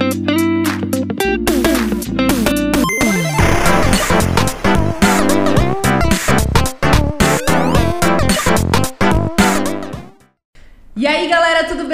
[0.00, 0.41] E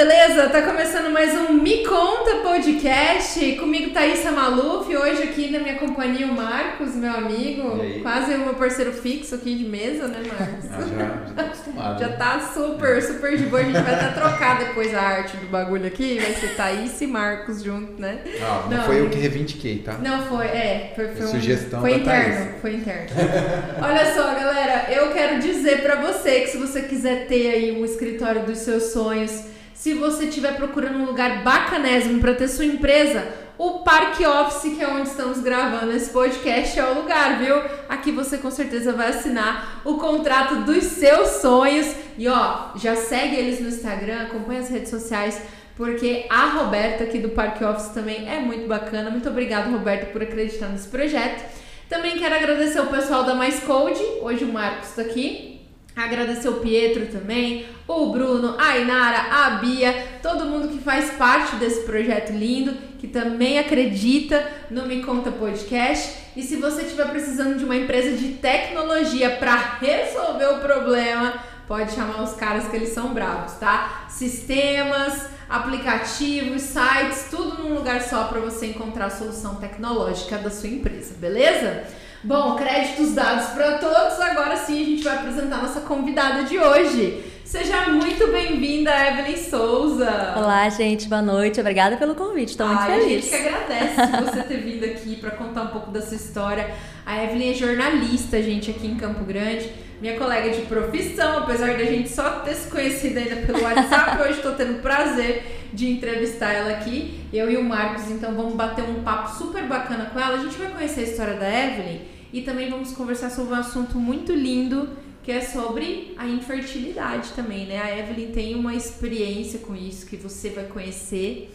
[0.03, 0.49] beleza?
[0.51, 3.57] Tá começando mais um Me Conta Podcast.
[3.57, 8.55] Comigo Thaisa Maluf, hoje aqui na minha companhia o Marcos, meu amigo, quase o meu
[8.55, 10.71] parceiro fixo aqui de mesa, né, Marcos?
[10.71, 11.99] Ah, já, já tá acostumado.
[11.99, 12.17] Já né?
[12.17, 13.61] tá super, super de boa.
[13.61, 16.21] A gente vai até trocar depois a arte do bagulho aqui.
[16.21, 18.21] Vai ser Thaís e Marcos junto, né?
[18.41, 19.95] Ah, não, Não, foi eu que reivindiquei, tá?
[19.95, 22.61] Não, foi, é, foi, foi É um- sugestão Foi interno, Thaís.
[22.61, 23.09] foi interno.
[23.83, 27.85] Olha só, galera, eu quero dizer pra você que se você quiser ter aí um
[27.85, 33.29] escritório dos seus sonhos, se você estiver procurando um lugar bacanésimo pra ter sua empresa,
[33.57, 37.55] o Parque Office, que é onde estamos gravando esse podcast, é o lugar, viu?
[37.89, 41.95] Aqui você com certeza vai assinar o contrato dos seus sonhos.
[42.19, 45.41] E ó, já segue eles no Instagram, acompanha as redes sociais,
[45.77, 49.11] porque a Roberta aqui do Parque Office também é muito bacana.
[49.11, 51.41] Muito obrigada, Roberta, por acreditar nesse projeto.
[51.89, 55.58] Também quero agradecer o pessoal da Mais Code, hoje o Marcos está aqui.
[55.99, 61.57] Agradecer o Pietro também, o Bruno, a Inara, a Bia, todo mundo que faz parte
[61.57, 66.17] desse projeto lindo, que também acredita no Me Conta Podcast.
[66.37, 71.35] E se você estiver precisando de uma empresa de tecnologia para resolver o problema,
[71.67, 74.07] pode chamar os caras que eles são bravos, tá?
[74.09, 80.69] Sistemas, aplicativos, sites, tudo num lugar só para você encontrar a solução tecnológica da sua
[80.69, 81.87] empresa, beleza?
[82.23, 84.19] Bom, créditos dados para todos.
[84.21, 87.23] Agora sim a gente vai apresentar nossa convidada de hoje.
[87.45, 90.35] Seja muito bem-vinda, Evelyn Souza.
[90.37, 91.61] Olá, gente, boa noite.
[91.61, 93.25] Obrigada pelo convite, estou muito Ai, A feliz.
[93.25, 96.75] gente que agradece você ter vindo aqui para contar um pouco da sua história.
[97.07, 99.71] A Evelyn é jornalista, gente, aqui em Campo Grande.
[100.01, 104.33] Minha colega de profissão, apesar da gente só ter se conhecido ainda pelo WhatsApp, hoje
[104.35, 107.21] estou tendo o prazer de entrevistar ela aqui.
[107.33, 110.37] Eu e o Marcos, então vamos bater um papo super bacana com ela.
[110.37, 112.01] A gente vai conhecer a história da Evelyn
[112.33, 114.89] e também vamos conversar sobre um assunto muito lindo
[115.23, 117.79] que é sobre a infertilidade também, né?
[117.83, 121.55] A Evelyn tem uma experiência com isso que você vai conhecer.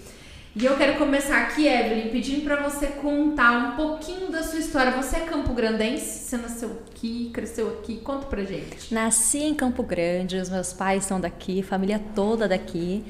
[0.56, 4.91] E eu quero começar aqui, Evelyn, pedindo pra você contar um pouquinho da sua história.
[4.91, 6.19] Você é campo-grandense?
[6.19, 7.95] Você nasceu aqui, cresceu aqui?
[7.95, 8.94] Conta pra gente.
[8.94, 13.03] Nasci em Campo Grande, os meus pais são daqui, família toda daqui.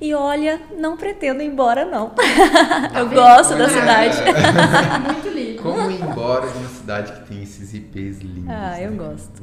[0.00, 2.12] E olha, não pretendo ir embora, não.
[2.96, 3.14] Eu vendo?
[3.20, 4.16] gosto da cidade.
[5.12, 5.62] Muito lindo.
[5.62, 8.48] Como ir embora de uma cidade que tem esses IPs lindos?
[8.48, 8.96] Ah, eu né?
[8.96, 9.42] gosto.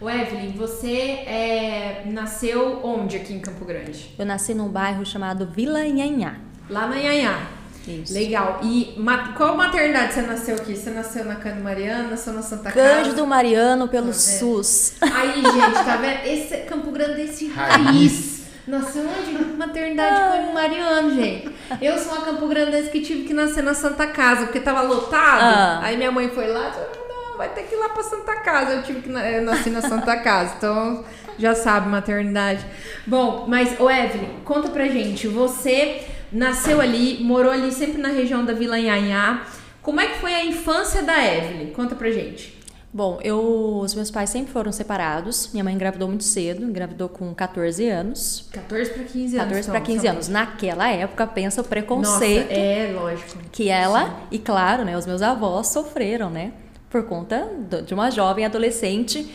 [0.00, 0.92] Ô, Evelyn, você
[1.26, 4.14] é, nasceu onde aqui em Campo Grande?
[4.16, 6.36] Eu nasci num bairro chamado Vila Inhanhá.
[6.70, 7.40] Lá na Inhanhá.
[7.86, 8.14] Isso.
[8.14, 8.60] Legal.
[8.62, 10.74] E ma- qual maternidade você nasceu aqui?
[10.76, 12.94] Você nasceu na Cândido Mariana, nasceu na Santa Casa?
[13.02, 14.12] Cândido Mariano pelo Tá?
[14.14, 14.94] SUS.
[15.02, 16.24] Aí, gente, tá vendo?
[16.24, 17.84] Esse é Campo Grandense raiz.
[17.84, 18.33] Raiz.
[18.66, 19.44] Nasceu onde?
[19.56, 21.50] Maternidade Cândido Mariano, gente.
[21.82, 25.42] Eu sou uma Campo Grandense que tive que nascer na Santa Casa, porque tava lotado.
[25.42, 25.80] Ah.
[25.82, 26.88] Aí minha mãe foi lá e falou,
[27.30, 28.72] não, vai ter que ir lá pra Santa Casa.
[28.72, 31.04] Eu tive que na- eu nasci na Santa Casa, então
[31.38, 32.64] já sabe, maternidade.
[33.06, 35.28] Bom, mas, ô Evelyn, conta pra gente.
[35.28, 36.02] Você
[36.32, 39.42] nasceu ali, morou ali sempre na região da Vila Inhanhá.
[39.82, 41.66] Como é que foi a infância da Evelyn?
[41.72, 42.58] Conta pra gente.
[42.94, 45.50] Bom, eu, os meus pais sempre foram separados.
[45.52, 48.48] Minha mãe engravidou muito cedo, engravidou com 14 anos.
[48.52, 49.48] 14 pra 15 anos.
[49.48, 50.28] 14 para então, 15 tá anos.
[50.28, 53.36] Naquela época, pensa o Nossa, preconceito é, lógico.
[53.50, 56.52] que ela e claro, né, os meus avós sofreram, né,
[56.88, 57.50] por conta
[57.84, 59.28] de uma jovem adolescente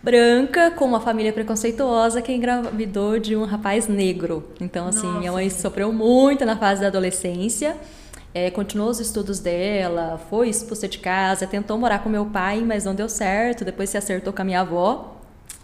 [0.00, 4.52] branca com uma família preconceituosa que engravidou de um rapaz negro.
[4.60, 5.18] Então, assim, Nossa.
[5.18, 7.76] minha mãe sofreu muito na fase da adolescência.
[8.34, 12.84] É, continuou os estudos dela, foi expulsa de casa, tentou morar com meu pai, mas
[12.84, 13.64] não deu certo.
[13.64, 15.16] Depois se acertou com a minha avó.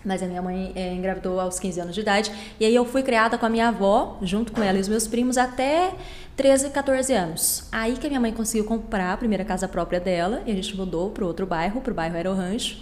[0.04, 2.30] Mas a minha mãe é, engravidou aos 15 anos de idade.
[2.60, 5.06] E aí eu fui criada com a minha avó, junto com ela e os meus
[5.06, 5.94] primos, até
[6.36, 7.68] 13, 14 anos.
[7.72, 10.42] Aí que a minha mãe conseguiu comprar a primeira casa própria dela.
[10.46, 12.76] E a gente mudou para outro bairro, para o bairro Aero Rancho.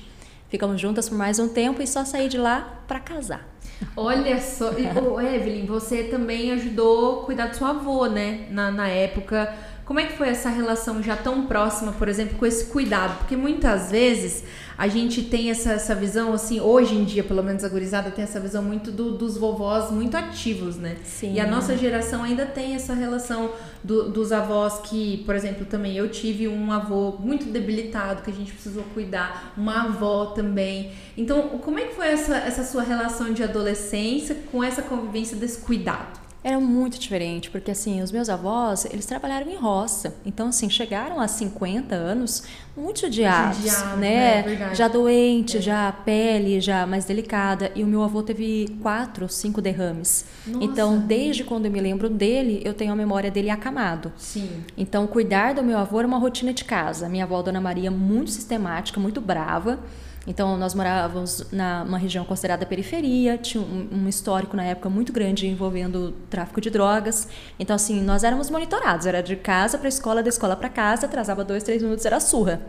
[0.48, 3.48] Ficamos juntas por mais um tempo e só saí de lá para casar.
[3.96, 8.46] Olha só, e, ô, Evelyn, você também ajudou a cuidar do seu avô, né?
[8.50, 9.52] Na, na época.
[9.92, 13.18] Como é que foi essa relação já tão próxima, por exemplo, com esse cuidado?
[13.18, 14.42] Porque muitas vezes
[14.78, 18.24] a gente tem essa, essa visão, assim, hoje em dia, pelo menos a gurizada tem
[18.24, 20.96] essa visão muito do- dos vovós muito ativos, né?
[21.04, 21.34] Sim.
[21.34, 23.50] E a nossa geração ainda tem essa relação
[23.84, 28.34] do- dos avós que, por exemplo, também eu tive um avô muito debilitado que a
[28.34, 30.92] gente precisou cuidar, uma avó também.
[31.18, 35.58] Então, como é que foi essa, essa sua relação de adolescência com essa convivência desse
[35.60, 36.21] cuidado?
[36.44, 40.16] Era muito diferente, porque assim, os meus avós, eles trabalharam em roça.
[40.26, 42.42] Então, assim, chegaram a 50 anos
[42.76, 44.36] muito judiados, Judiados, né?
[44.36, 44.42] né?
[44.42, 44.74] Verdade.
[44.76, 45.60] Já doente, É.
[45.60, 47.70] já a pele já mais delicada.
[47.76, 50.24] E o meu avô teve quatro, cinco derrames.
[50.44, 50.64] Nossa.
[50.64, 54.10] Então, desde quando eu me lembro dele, eu tenho a memória dele acamado.
[54.16, 54.50] Sim.
[54.76, 57.08] Então, cuidar do meu avô era uma rotina de casa.
[57.08, 59.78] Minha avó, Dona Maria, muito sistemática, muito brava.
[60.26, 65.48] Então, nós morávamos numa região considerada periferia, tinha um, um histórico na época muito grande
[65.48, 67.28] envolvendo tráfico de drogas.
[67.58, 69.06] Então, assim, nós éramos monitorados.
[69.06, 72.60] Era de casa para escola, da escola para casa, atrasava dois, três minutos, era surra.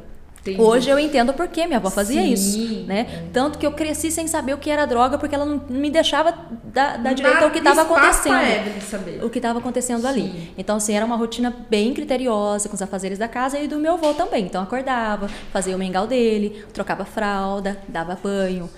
[0.45, 0.61] Entendi.
[0.61, 3.07] Hoje eu entendo por que minha avó fazia Sim, isso, né?
[3.09, 3.23] é.
[3.31, 6.33] Tanto que eu cresci sem saber o que era droga, porque ela não me deixava
[6.65, 9.23] dar, dar Não direito ao que estava acontecendo Evelyn saber.
[9.23, 10.07] o que estava acontecendo Sim.
[10.07, 10.53] ali.
[10.57, 13.93] Então, assim, era uma rotina bem criteriosa com os afazeres da casa e do meu
[13.93, 14.43] avô também.
[14.43, 18.69] Então, acordava, fazia o mingau dele, trocava fralda, dava banho.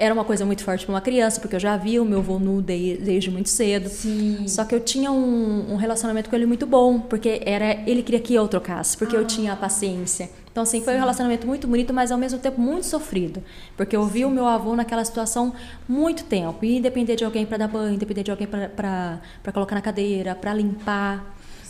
[0.00, 2.38] Era uma coisa muito forte para uma criança, porque eu já via o meu avô
[2.38, 3.88] nu de- desde muito cedo.
[3.88, 4.44] Sim.
[4.46, 8.20] Só que eu tinha um, um relacionamento com ele muito bom, porque era ele queria
[8.20, 10.30] que eu trocasse, porque eu tinha a paciência.
[10.58, 13.40] Então, assim, foi um relacionamento muito bonito, mas ao mesmo tempo muito sofrido.
[13.76, 15.54] Porque eu vi o meu avô naquela situação
[15.88, 16.64] muito tempo.
[16.64, 19.20] E depender de alguém para dar banho, depender de alguém para
[19.54, 21.24] colocar na cadeira, para limpar.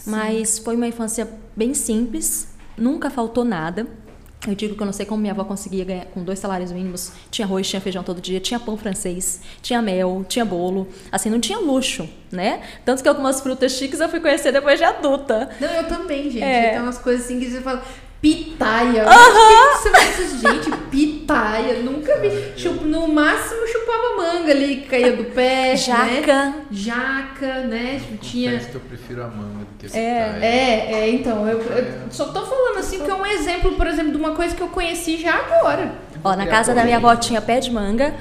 [0.07, 2.49] Mas foi uma infância bem simples,
[2.79, 3.87] nunca faltou nada.
[4.47, 7.13] Eu digo que eu não sei como minha avó conseguia ganhar com dois salários mínimos.
[7.31, 10.89] Tinha arroz, tinha feijão todo dia, tinha pão francês, tinha mel, tinha bolo.
[11.13, 12.63] Assim, não tinha luxo, né?
[12.87, 15.51] Tanto que algumas frutas chiques eu fui conhecer depois de adulta.
[15.61, 16.43] Não, eu também, gente.
[16.43, 16.71] É.
[16.71, 17.85] Tem umas coisas assim que você fala.
[18.21, 19.05] Pitaia.
[19.77, 21.75] Você vai dizer, gente, pitaia.
[21.83, 22.31] Nunca vi.
[22.57, 25.69] Chup- no máximo chupava manga ali, que caía do pé.
[25.71, 25.77] Né?
[25.77, 26.55] Jaca.
[26.71, 28.01] Jaca, né?
[28.21, 28.53] Tinha.
[28.53, 30.45] Confesso que eu prefiro a manga do que É, cara.
[30.45, 34.11] É, é, então, eu, eu só tô falando assim porque é um exemplo, por exemplo,
[34.11, 35.93] de uma coisa que eu conheci já agora.
[36.25, 38.15] Ó, na casa da minha avó tinha pé de manga,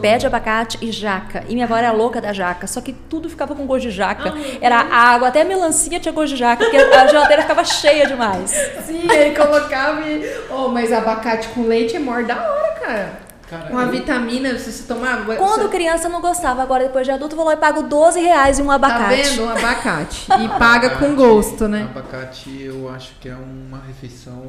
[0.00, 1.44] pé de abacate e jaca.
[1.48, 4.32] E minha avó era louca da jaca, só que tudo ficava com gosto de jaca.
[4.32, 8.06] Meu Era água, até a melancia tinha gosto de jaca, porque a geladeira ficava cheia
[8.06, 8.50] demais.
[8.86, 10.24] Sim, ele colocava e.
[10.50, 13.30] Oh, mas abacate com leite é maior da hora, cara.
[13.50, 15.24] Cara, Uma vitamina, se você tomar.
[15.36, 18.20] Quando criança eu não gostava, agora depois de adulto eu vou lá e pago 12
[18.20, 19.28] reais em um Tá abacate.
[19.30, 19.44] vendo?
[19.44, 20.26] Um abacate.
[20.40, 21.88] E paga com gosto, né?
[21.90, 24.40] Abacate eu acho que é uma refeição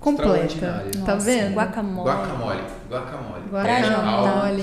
[0.00, 0.86] Completa.
[1.04, 1.54] Tá vendo?
[1.54, 2.08] Guacamole.
[2.08, 2.60] Guacamole.
[2.88, 3.42] Guacamole.
[3.50, 4.62] Guacamole.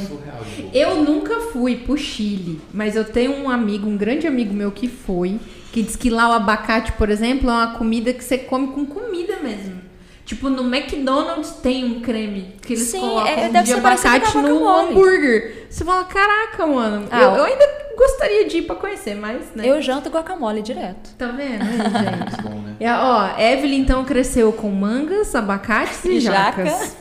[0.74, 0.78] É.
[0.78, 4.88] Eu nunca fui pro Chile, mas eu tenho um amigo, um grande amigo meu que
[4.88, 5.40] foi,
[5.72, 8.86] que diz que lá o abacate, por exemplo, é uma comida que você come com
[8.86, 9.85] comida mesmo.
[10.25, 14.10] Tipo, no McDonald's tem um creme que eles Sim, colocam é- de deve ser parecido
[14.16, 15.68] abacate no hambúrguer.
[15.69, 17.07] Você fala, caraca, mano.
[17.12, 19.63] Ah, eu, eu ainda gostaria de ir pra conhecer, mas, né?
[19.69, 21.12] Eu janto guacamole direto.
[21.16, 22.18] Tá vendo, gente?
[22.18, 22.75] Muito bom, né?
[22.80, 26.66] É, ó, Evelyn então cresceu com mangas, abacates e E jaca.
[26.66, 26.98] jacas.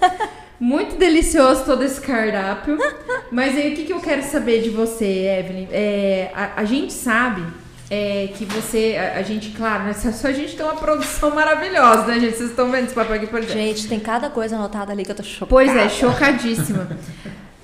[0.60, 2.76] Muito delicioso todo esse cardápio.
[3.32, 5.04] Mas aí o que, que eu quero saber de você,
[5.40, 5.66] Evelyn?
[5.72, 7.42] É, a, a gente sabe
[7.90, 8.96] é, que você.
[8.98, 12.36] A, a gente, claro, né, a gente tem uma produção maravilhosa, né, gente?
[12.36, 13.54] Vocês estão vendo esse papel aqui por exemplo?
[13.54, 15.50] Gente, tem cada coisa anotada ali que eu tô chocada.
[15.50, 16.88] Pois é, chocadíssima.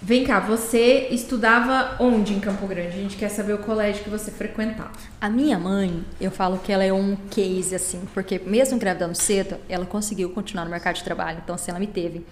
[0.03, 2.89] Vem cá, você estudava onde em Campo Grande?
[2.89, 4.91] A gente quer saber o colégio que você frequentava.
[5.21, 9.57] A minha mãe, eu falo que ela é um case, assim, porque mesmo engravidando cedo,
[9.69, 11.39] ela conseguiu continuar no mercado de trabalho.
[11.45, 12.27] Então, assim, ela me teve.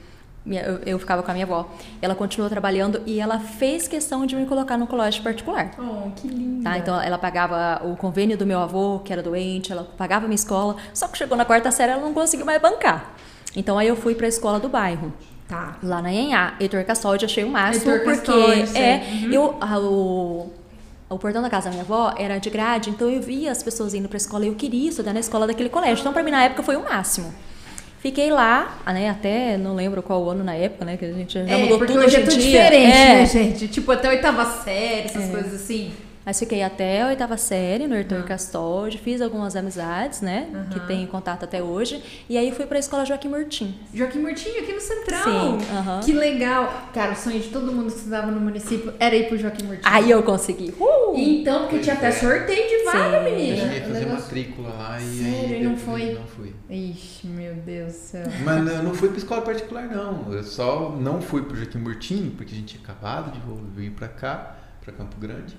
[0.47, 1.69] Minha- Eu, eu ficava com a minha avó.
[2.01, 5.71] Ela continuou trabalhando e ela fez questão de me colocar no colégio particular.
[5.79, 6.71] Oh, que linda.
[6.71, 6.79] Tá?
[6.79, 10.77] Então ela pagava o convênio do meu avô, que era doente, ela pagava minha escola,
[10.95, 13.13] só que chegou na quarta série ela não conseguiu mais bancar.
[13.57, 15.13] Então aí eu fui para a escola do bairro,
[15.47, 15.77] Tá.
[15.83, 16.55] lá na Enhá.
[16.61, 18.83] Heitor Castoldi achei o máximo, Heitor porque Castoldi, sei.
[18.83, 19.33] é, Uhum.
[19.33, 20.53] eu, a- o,
[21.11, 23.95] o portão da casa da minha avó era de grade, então eu via as pessoas
[23.95, 26.01] indo para a escola e eu queria estudar na escola daquele colégio.
[26.01, 27.33] Então para mim na época foi o máximo.
[28.01, 31.41] Fiquei lá, né, até não lembro qual ano na época, né, que a gente já
[31.41, 32.43] É, mudou porque tudo hoje é tudo dia.
[32.63, 33.15] diferente, É.
[33.17, 33.69] né, gente?
[33.69, 35.91] Tipo, até a oitava série, essas coisas assim.
[36.29, 40.47] Mas fiquei até a oitava série no Heitor Castoldi, fiz algumas amizades, né?
[40.71, 40.87] Que Aham.
[40.87, 42.03] tenho contato até hoje.
[42.29, 43.75] E aí fui pra escola Joaquim Murtim.
[43.95, 45.25] Joaquim Murtinho aqui no Central.
[45.25, 46.01] Sim, aham.
[46.01, 46.91] Que legal.
[46.93, 49.91] Cara, o sonho de todo mundo que estudava no município era ir pro Joaquim Murtinho.
[49.91, 50.75] Aí eu consegui.
[50.79, 51.15] Uh!
[51.17, 53.15] Então, porque tinha até sorteio de vaga, Sim.
[53.15, 53.57] Eu menina.
[53.63, 56.13] cheguei a fazer negócio- matrícula lá e Sério, aí e não foi?
[56.13, 56.55] Não fui.
[56.69, 58.27] Ixi, meu Deus do céu.
[58.45, 60.31] Mas eu não fui pra escola particular, não.
[60.31, 63.41] Eu só não fui pro Joaquim Murtinho, porque a gente tinha acabado de
[63.81, 65.57] vir pra cá, pra Campo Grande,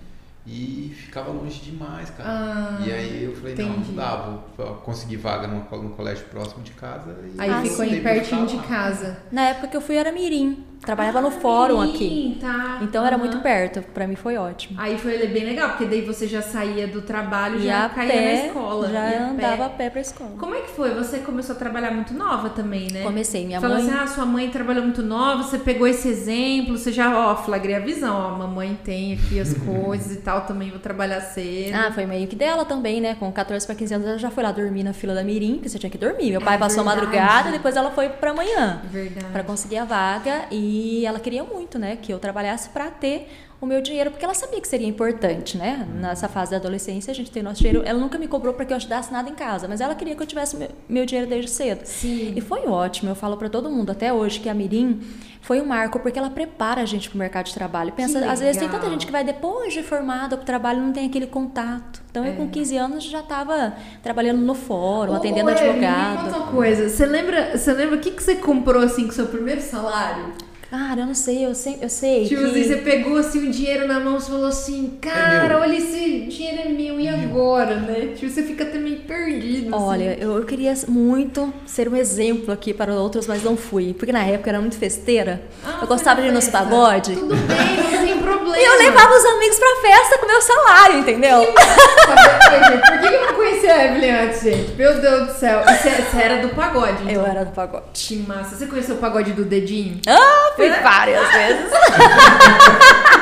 [0.47, 2.29] e ficava longe demais, cara.
[2.29, 3.87] Ah, e aí eu falei, não, entendi.
[3.89, 4.15] não dá,
[4.57, 7.15] vou conseguir vaga no, no colégio próximo de casa.
[7.35, 9.17] E Aí Ah, ficou aí pertinho de casa.
[9.31, 10.65] Na época que eu fui era Mirim.
[10.81, 11.97] Trabalhava no fórum aqui.
[11.97, 12.79] Sim, Tá.
[12.81, 13.25] Então era Aham.
[13.25, 13.81] muito perto.
[13.93, 14.79] Pra mim foi ótimo.
[14.79, 18.25] Aí foi bem legal, porque daí você já saía do trabalho e já caía pé,
[18.41, 18.87] na escola.
[18.89, 19.45] já ia a pé.
[19.45, 20.31] andava a pé pra escola.
[20.39, 20.93] Como é que foi?
[20.95, 23.03] Você começou a trabalhar muito nova também, né?
[23.03, 23.45] Comecei.
[23.45, 23.87] Minha Falou mãe...
[23.89, 27.75] assim, ah, sua mãe trabalhou muito nova, você pegou esse exemplo, você já, ó, flagrei
[27.75, 31.75] a visão, ó, mamãe tem aqui as coisas e tal, também vou trabalhar cedo.
[31.75, 33.15] Ah, foi meio que dela também, né?
[33.19, 35.67] Com 14 para 15 anos ela já foi lá dormir na fila da Mirim, porque
[35.69, 36.31] você tinha que dormir.
[36.31, 37.05] Meu pai É passou a verdade.
[37.07, 38.81] madrugada, depois ela foi pra manhã.
[38.85, 39.25] Verdade.
[39.33, 40.68] Pra conseguir a vaga e
[41.05, 43.27] ela queria muito, né, que eu trabalhasse pra ter
[43.61, 45.85] o meu dinheiro, porque ela sabia que seria importante, né?
[45.99, 47.81] Nessa fase da adolescência, a gente tem nosso dinheiro.
[47.85, 50.23] Ela nunca me cobrou para que eu ajudasse nada em casa, mas ela queria que
[50.23, 51.81] eu tivesse meu, meu dinheiro desde cedo.
[51.83, 52.31] Sim.
[52.37, 53.09] E foi ótimo.
[53.11, 55.01] Eu falo para todo mundo até hoje que a Mirim
[55.41, 57.91] foi um marco porque ela prepara a gente para o mercado de trabalho.
[57.91, 60.81] Pensa, às vezes tem tanta gente que vai depois de formada para o trabalho e
[60.85, 62.01] não tem aquele contato.
[62.09, 62.35] Então eu É.
[62.37, 66.23] com 15 anos já estava trabalhando no fórum, Ô, atendendo ô, Evelyn, Me advogado.
[66.31, 66.87] conta uma coisa.
[66.87, 70.31] Você lembra, você lembra o que, que você comprou assim com o seu primeiro salário?
[70.69, 72.49] Cara, eu não sei, eu sei, eu sei Tipo que...
[72.51, 75.57] assim, você pegou assim o dinheiro na mão e falou assim, cara, meu.
[75.59, 78.13] olha esse dinheiro é meu, e agora, né?
[78.15, 79.73] Tipo, você fica até meio perdido.
[79.75, 79.83] assim.
[79.83, 83.93] Olha, eu eu queria muito ser um exemplo aqui para outros, mas não fui.
[83.95, 85.41] Porque na época eu era muito festeira.
[85.65, 87.13] Ah, eu gostava de ir nos pagode.
[87.15, 87.98] Tudo bem,
[88.29, 88.57] problema.
[88.57, 91.45] E eu levava os amigos pra festa com meu salário, entendeu?
[91.53, 94.71] Por que eu não conhecia a Evelyn antes, gente?
[94.73, 95.61] Meu Deus do céu.
[95.63, 97.13] Você, você era do pagode, então?
[97.13, 97.85] Eu era do pagode.
[97.93, 98.55] Que massa.
[98.55, 99.99] Você conheceu o pagode do dedinho?
[100.07, 101.71] Ah, fui várias vezes.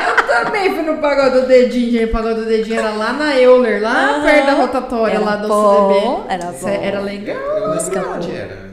[0.07, 2.05] Eu também fui no pagode do dedinho, gente.
[2.05, 4.23] O pagode do dedinho era lá na Euler, lá Aham.
[4.23, 5.87] perto da rotatória Era lá do bom,
[6.27, 6.33] CDB.
[6.33, 6.67] era bom.
[6.85, 7.37] Era legal.
[7.37, 8.66] Eu lembro onde era.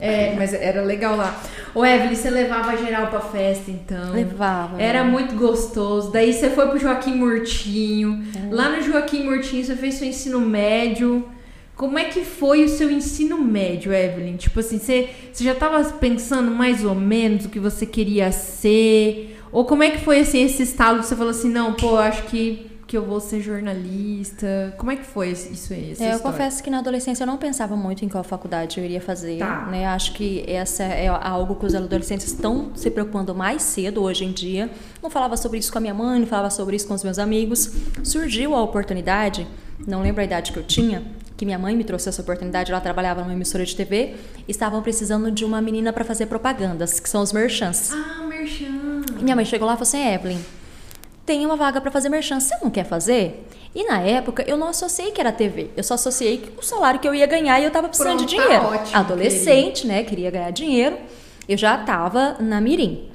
[0.00, 1.40] É, mas era legal lá.
[1.74, 4.12] Ô, Evelyn, você levava geral pra festa, então?
[4.12, 4.80] Levava.
[4.80, 5.10] Era né?
[5.10, 6.10] muito gostoso.
[6.10, 8.24] Daí você foi pro Joaquim Murtinho.
[8.34, 8.54] É.
[8.54, 11.28] Lá no Joaquim Murtinho você fez seu ensino médio.
[11.76, 14.36] Como é que foi o seu ensino médio, Evelyn?
[14.36, 19.38] Tipo assim, você, você já tava pensando mais ou menos o que você queria ser?
[19.52, 22.24] Ou como é que foi assim, esse estalo que você falou assim, não, pô, acho
[22.24, 24.74] que, que eu vou ser jornalista.
[24.78, 25.94] Como é que foi isso aí?
[26.00, 29.00] É, eu confesso que na adolescência eu não pensava muito em qual faculdade eu iria
[29.00, 29.66] fazer, Tá.
[29.66, 29.86] né?
[29.86, 34.32] Acho que essa é algo que os adolescentes estão se preocupando mais cedo hoje em
[34.32, 34.70] dia.
[35.02, 37.18] Não falava sobre isso com a minha mãe, não falava sobre isso com os meus
[37.18, 37.70] amigos.
[38.02, 39.46] Surgiu a oportunidade,
[39.86, 41.02] não lembro a idade que eu tinha,
[41.36, 44.14] que minha mãe me trouxe essa oportunidade, ela trabalhava numa emissora de TV,
[44.46, 47.92] e estavam precisando de uma menina para fazer propagandas, que são os merchants.
[47.92, 49.02] Ah, merchan.
[49.20, 50.38] E minha mãe chegou lá e falou assim: Evelyn,
[51.28, 53.46] tem uma vaga para fazer merchan, você não quer fazer?
[53.74, 56.98] E na época eu não associei que era TV, eu só associei que o salário
[56.98, 58.64] que eu ia ganhar e eu tava precisando Pronto, de tá dinheiro.
[58.64, 60.02] ótimo, Adolescente, né?
[60.04, 60.96] Queria ganhar dinheiro.
[61.46, 63.10] Eu já tava na Mirim.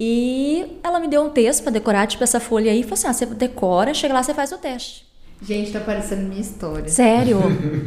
[0.00, 3.08] E ela me deu um texto para decorar, tipo essa folha aí, e falou assim:
[3.08, 5.06] ah, você decora, chega lá, você faz o teste.
[5.42, 6.88] Gente, tá parecendo minha história.
[6.88, 7.38] Sério?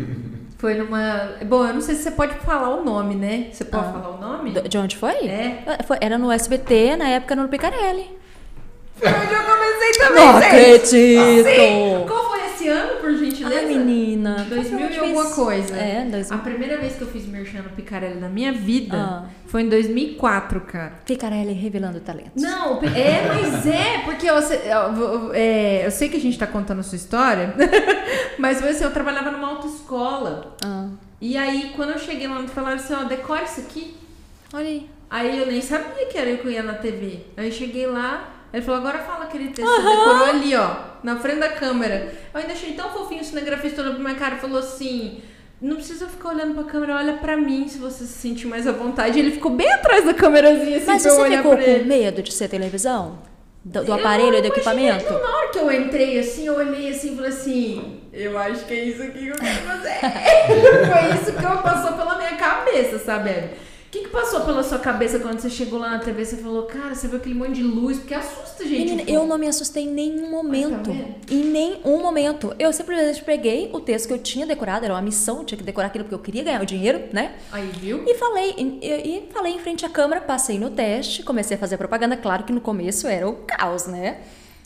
[0.58, 1.36] Foi numa.
[1.46, 3.48] Bom, eu não sei se você pode falar o nome, né?
[3.52, 3.92] Você pode Ah.
[3.94, 4.52] falar o nome?
[4.62, 5.14] De onde foi?
[5.28, 5.64] É.
[6.02, 8.12] Era no SBT, na época no Picarelli.
[9.00, 10.46] Foi onde eu comecei Não também, gente.
[10.46, 11.50] acredito!
[11.50, 12.06] Sim.
[12.08, 13.56] Qual foi esse ano, por gentileza?
[13.60, 14.46] Ai, menina.
[14.50, 15.76] 2000 Qual e alguma coisa.
[15.76, 16.38] É, 2000.
[16.38, 19.24] A primeira vez que eu fiz merchan no Picarelli na minha vida Ah.
[19.48, 20.94] foi em 2004, cara.
[21.06, 22.42] Picarelli revelando talentos.
[22.42, 24.36] Não, é, mas é, porque eu,
[25.34, 27.54] é, eu sei que a gente tá contando a sua história,
[28.38, 30.56] mas foi assim, eu trabalhava numa autoescola.
[30.64, 30.88] Ah,
[31.22, 33.96] E aí, quando eu cheguei lá, me falaram assim, ó, decora isso aqui.
[34.54, 34.90] olha aí.
[35.12, 37.22] Aí eu nem sabia que era eu que ia na TV.
[37.36, 39.70] Aí eu cheguei lá, ele falou, agora fala aquele texto.
[39.70, 42.14] Você decorou ali, ó, na frente da câmera.
[42.34, 45.22] Eu ainda achei tão fofinho o cinegrafista olhando pra minha cara e falou assim.
[45.62, 48.72] Não precisa ficar olhando pra câmera, olha pra mim se você se sentir mais à
[48.72, 49.20] vontade.
[49.20, 51.84] Ele ficou bem atrás da câmerazinha assim Mas pra você olhar ficou com ele.
[51.84, 53.20] medo de ser televisão?
[53.66, 55.12] Do, do aparelho e do equipamento?
[55.12, 58.64] Não, na hora que eu entrei assim, eu olhei assim e falei assim: Eu acho
[58.66, 60.00] que é isso aqui que eu quero fazer.
[60.00, 63.50] Foi isso que passou pela minha cabeça, sabe?
[63.90, 66.24] O que, que passou pela sua cabeça quando você chegou lá na TV?
[66.24, 68.92] Você falou, cara, você viu aquele monte de luz, porque assusta, gente.
[68.92, 70.84] Menina, eu não me assustei em nenhum momento.
[70.84, 71.16] tá vendo?
[71.32, 72.54] em nenhum momento.
[72.60, 75.88] Eu simplesmente peguei o texto que eu tinha decorado, era uma missão, tinha que decorar
[75.88, 77.34] aquilo porque eu queria ganhar o dinheiro, né?
[77.52, 78.04] Aí, viu?
[78.06, 81.76] E falei, e, e falei em frente à câmera, passei no teste, comecei a fazer
[81.78, 82.16] propaganda.
[82.16, 84.20] Claro que no começo era o caos, né?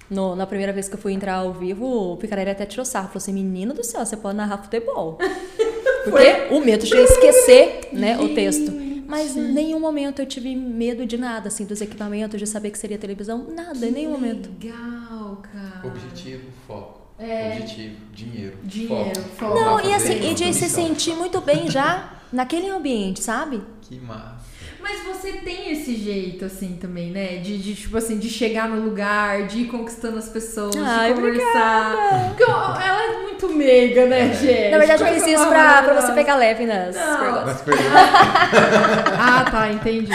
[0.09, 3.07] No- na primeira vez que eu fui entrar ao vivo, o Picarelli até tirou sarro.
[3.07, 5.17] Falou assim, menino do céu, você pode narrar futebol.
[6.03, 8.82] Porque o medo de esquecer né, o texto.
[9.07, 12.77] Mas em nenhum momento eu tive medo de nada, assim, dos equipamentos, de saber que
[12.77, 13.47] seria televisão.
[13.53, 14.49] Nada, em nenhum momento.
[14.61, 15.87] Legal, cara.
[15.87, 17.01] Objetivo, foco.
[17.17, 17.57] É.
[17.57, 18.57] Objetivo, dinheiro.
[18.63, 19.55] Dinheiro, foco.
[19.55, 19.55] foco.
[19.55, 23.61] Não, e assim, e de se sentir muito bem já naquele ambiente, sabe?
[23.81, 24.52] Que massa.
[24.83, 27.37] Mas você tem esse jeito, assim, também, né?
[27.37, 31.21] De, de, tipo assim, de chegar no lugar, de ir conquistando as pessoas, Ai, de
[31.21, 31.95] conversar.
[32.27, 34.71] Porque eu- ela é muito meiga, né, gente?
[34.71, 37.17] Na verdade, eu fiz isso pra, pra você pegar leve nas Não.
[37.19, 37.63] perguntas.
[39.17, 40.11] Ah, tá, entendi.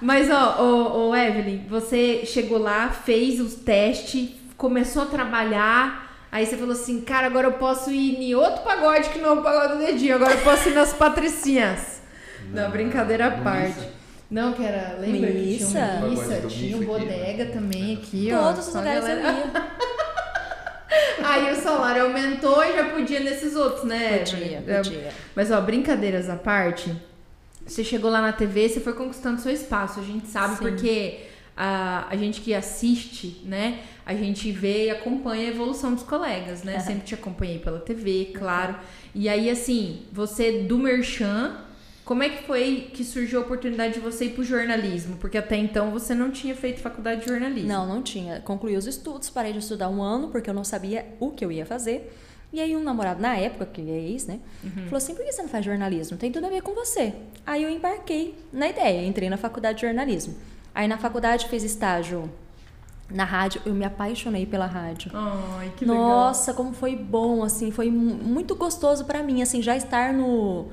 [0.00, 6.06] Mas, ó, ô, ô, Evelyn, você chegou lá, fez os testes, começou a trabalhar.
[6.32, 9.32] Aí você falou assim, cara, agora eu posso ir em outro pagode que não é
[9.32, 10.14] o pagode do dedinho.
[10.14, 12.00] Agora eu posso ir nas patricinhas.
[12.52, 13.97] Não, brincadeira à parte.
[14.30, 14.42] Missa.
[14.46, 14.96] Não, que era.
[15.00, 15.78] Lembra que tinha Missa.
[16.04, 17.50] um Missa, tinha um Missa aqui, bodega né?
[17.52, 18.42] também aqui, ó.
[18.52, 19.78] Todos os lugares eu galera- ia.
[21.24, 24.18] Aí o salário aumentou e já podia nesses outros, né?
[24.18, 25.12] Podia, É, podia.
[25.34, 26.94] Mas ó, brincadeiras à parte,
[27.66, 30.62] você chegou lá na TV, você foi conquistando seu espaço, a gente sabe Sim.
[30.62, 31.20] porque
[31.56, 36.62] a, a gente que assiste, né, a gente vê e acompanha a evolução dos colegas,
[36.62, 36.78] né?
[36.80, 38.76] Sempre te acompanhei pela TV, claro.
[39.14, 41.56] E aí, assim, você do Merchan,
[42.08, 45.16] como é que foi que surgiu a oportunidade de você ir pro jornalismo?
[45.18, 47.68] Porque até então você não tinha feito faculdade de jornalismo.
[47.68, 48.40] Não, não tinha.
[48.40, 51.52] Concluí os estudos, parei de estudar um ano porque eu não sabia o que eu
[51.52, 52.10] ia fazer.
[52.50, 54.40] E aí um namorado na época, que é ex, né?
[54.86, 56.16] Falou assim, por que você não faz jornalismo?
[56.16, 57.12] Tem tudo a ver com você.
[57.46, 60.34] Aí eu embarquei na ideia, entrei na faculdade de jornalismo.
[60.74, 62.30] Aí na faculdade fiz estágio
[63.10, 65.10] na rádio, eu me apaixonei pela rádio.
[65.14, 66.06] Ai, que legal.
[66.08, 70.68] Nossa, como foi bom, assim, foi mu- muito gostoso pra mim, assim, já estar no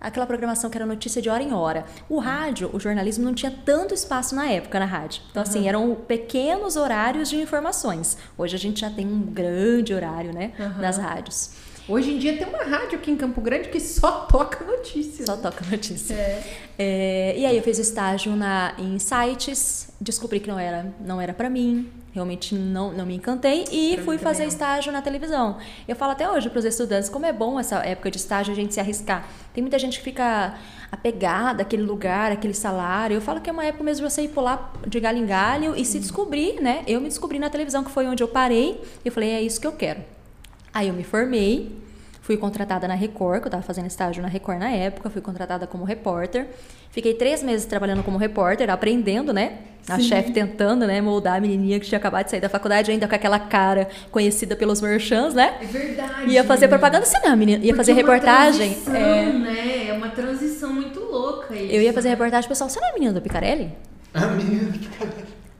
[0.00, 1.84] aquela programação que era notícia de hora em hora.
[2.08, 5.22] O rádio, o jornalismo não tinha tanto espaço na época na rádio.
[5.30, 8.16] Então assim, eram pequenos horários de informações.
[8.38, 10.80] Hoje a gente já tem um grande horário, né, Aham.
[10.80, 11.50] nas rádios.
[11.88, 15.26] Hoje em dia tem uma rádio aqui em Campo Grande que só toca notícias.
[15.26, 16.14] Só toca notícia.
[16.14, 16.42] É.
[16.78, 21.34] É, e aí eu fiz estágio na, em sites, descobri que não era, não era
[21.34, 25.58] para mim, realmente não, não me encantei e Pra fui fazer estágio na televisão.
[25.86, 28.56] Eu falo até hoje para os estudantes como é bom essa época de estágio a
[28.56, 29.28] gente se arriscar.
[29.54, 30.54] Tem muita gente que fica
[30.90, 33.14] apegada àquele lugar, àquele salário.
[33.14, 35.76] Eu falo que é uma época mesmo de você ir pular de galho em galho
[35.76, 36.82] e se descobrir, né?
[36.86, 39.60] Eu me descobri na televisão, que foi onde eu parei, e eu falei, é isso
[39.60, 40.00] que eu quero.
[40.72, 41.72] Aí eu me formei,
[42.30, 45.66] fui contratada na Record, que eu estava fazendo estágio na Record na época, fui contratada
[45.66, 46.46] como repórter.
[46.92, 49.58] Fiquei três meses trabalhando como repórter, aprendendo, né?
[49.88, 50.02] A Sim.
[50.02, 53.14] chefe tentando, né, moldar a menininha que tinha acabado de sair da faculdade, ainda com
[53.16, 55.58] aquela cara conhecida pelos merchants, né?
[55.60, 56.30] É verdade.
[56.30, 57.64] Ia fazer propaganda, você não, menina.
[57.64, 58.74] Ia Porque fazer é uma reportagem.
[58.74, 59.88] transição, é, né?
[59.88, 61.74] É uma transição muito louca isso.
[61.74, 62.14] eu ia fazer né?
[62.14, 63.72] reportagem, pessoal, você não é a menina do Picarelli?
[64.14, 64.72] A menina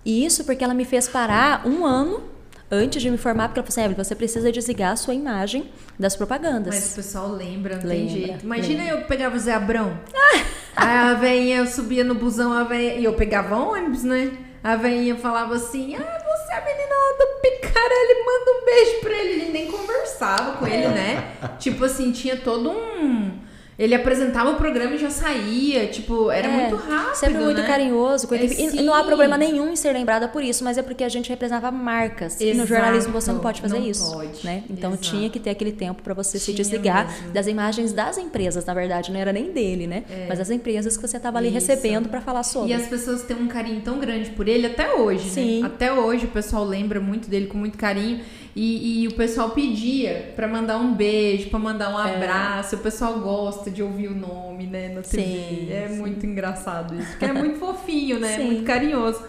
[0.05, 2.23] E isso porque ela me fez parar um ano
[2.71, 5.71] antes de me formar, porque ela falou assim, Evelyn, você precisa desligar a sua imagem
[5.99, 6.75] das propagandas.
[6.75, 8.45] Mas o pessoal lembra, não tem Lembra, jeito.
[8.45, 9.01] Imagina lembra.
[9.01, 9.99] eu pegava o Zé Abrão.
[10.77, 14.33] Aí a veinha, eu subia no busão, a veinha, e eu pegava ônibus, né?
[14.63, 19.13] A veinha falava assim, ah, você é a menina do Picarelli, manda um beijo pra
[19.13, 19.43] ele.
[19.43, 21.33] Ele nem conversava com ele, né?
[21.59, 23.50] tipo assim, tinha todo um...
[23.81, 27.67] Ele apresentava o programa e já saía, tipo, era É, muito rápido, Sempre muito né?
[27.67, 28.29] carinhoso.
[28.29, 28.77] com a É, equipe.
[28.77, 31.31] E não há problema nenhum em ser lembrada por isso, mas é porque a gente
[31.31, 32.39] representava marcas.
[32.39, 32.67] E no Exato.
[32.69, 34.13] jornalismo você não pode fazer Não isso.
[34.13, 34.45] pode.
[34.45, 34.65] Né?
[34.69, 35.09] Então Exato.
[35.09, 37.31] tinha que ter aquele tempo para você se Tinha desligar mesmo.
[37.33, 40.05] das imagens das empresas, na verdade, não era nem dele, né?
[40.29, 41.55] Mas das empresas que você estava ali Isso.
[41.55, 42.71] recebendo para falar sobre.
[42.71, 45.63] E as pessoas têm um carinho tão grande por ele até hoje, Sim.
[45.63, 45.67] né?
[45.69, 48.21] Até hoje o pessoal lembra muito dele com muito carinho.
[48.55, 52.77] E, e o pessoal pedia pra mandar um beijo, pra mandar um abraço.
[52.77, 55.23] O pessoal gosta de ouvir o nome, né, na TV.
[55.23, 55.97] Sim, é sim.
[55.97, 57.11] muito engraçado isso.
[57.11, 58.37] Porque é muito fofinho, né?
[58.37, 58.47] Sim.
[58.47, 59.23] Muito carinhoso.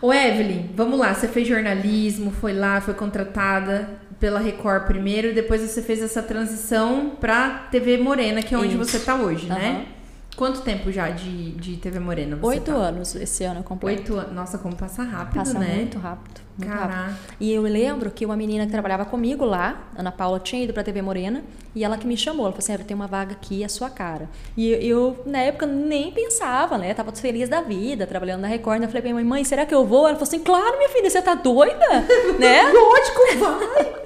[0.00, 1.12] Ô, Evelyn, vamos lá.
[1.12, 7.12] Você fez jornalismo, foi lá, foi contratada pela Record primeiro, depois você fez essa transição
[7.20, 8.78] pra TV Morena, que é onde Isso.
[8.78, 9.86] você tá hoje, né?
[9.86, 9.98] Aham.
[10.36, 12.76] Quanto tempo já de, de TV Morena você Oito tá?
[12.76, 14.00] anos esse ano completo.
[14.00, 14.32] Oito anos.
[14.32, 15.66] Nossa, como passa rápido, Passa né?
[15.66, 15.78] rápido.
[15.78, 16.47] Muito rápido.
[16.60, 17.16] Caraca.
[17.38, 20.82] E eu lembro que uma menina que trabalhava comigo lá, Ana Paula, tinha ido pra
[20.82, 21.42] TV Morena,
[21.74, 23.68] e ela que me chamou, ela falou assim, "Evelyn, tem uma vaga aqui, é a
[23.68, 24.28] sua cara.
[24.56, 26.92] E eu, na época, nem pensava, né?
[26.94, 28.86] Tava feliz da vida, trabalhando na Record, né?
[28.86, 30.00] Eu falei pra minha mãe, mãe, será que eu vou?
[30.08, 31.86] Ela falou assim, claro, minha filha, você tá doida?
[32.38, 32.62] né?
[32.72, 33.98] Lógico, vai!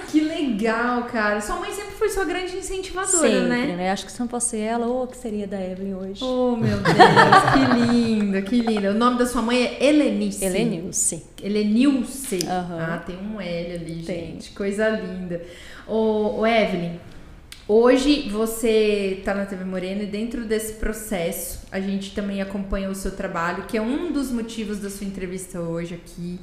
[0.08, 1.40] que legal, cara.
[1.40, 3.74] Sua mãe sempre foi sua grande incentivadora, Sempre, né?
[3.76, 3.90] né?
[3.90, 6.24] Acho que se não fosse ela, o que seria da Evelyn hoje?
[6.24, 6.96] Oh, meu Deus,
[7.52, 8.90] que linda, que linda.
[8.90, 10.44] O nome da sua mãe é Helenice.
[10.44, 11.26] Helenilce.
[11.42, 12.38] Helenilce.
[12.46, 12.78] Aham.
[12.80, 14.32] Ah, tem um L ali, Tem.
[14.32, 14.50] gente.
[14.50, 15.42] Coisa linda.
[15.86, 16.98] Ô, ô, Evelyn,
[17.68, 22.94] hoje você tá na TV Morena e dentro desse processo a gente também acompanha o
[22.94, 26.38] seu trabalho, que é um dos motivos da sua entrevista hoje aqui.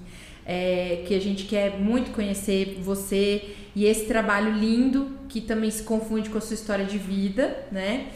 [0.50, 3.44] é, que a gente quer muito conhecer você
[3.76, 8.08] e esse trabalho lindo que também se confunde com a sua história de vida, né?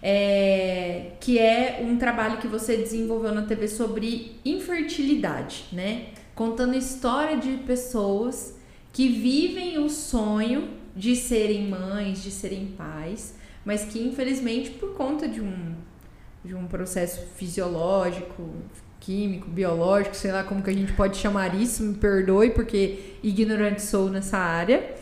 [0.00, 6.06] É, que é um trabalho que você desenvolveu na TV sobre infertilidade, né?
[6.42, 8.56] Contando história de pessoas
[8.92, 15.28] que vivem o sonho de serem mães, de serem pais, mas que infelizmente por conta
[15.28, 15.76] de um
[16.44, 18.50] de um processo fisiológico,
[18.98, 23.80] químico, biológico, sei lá como que a gente pode chamar isso, me perdoe porque ignorante
[23.80, 24.96] sou nessa área,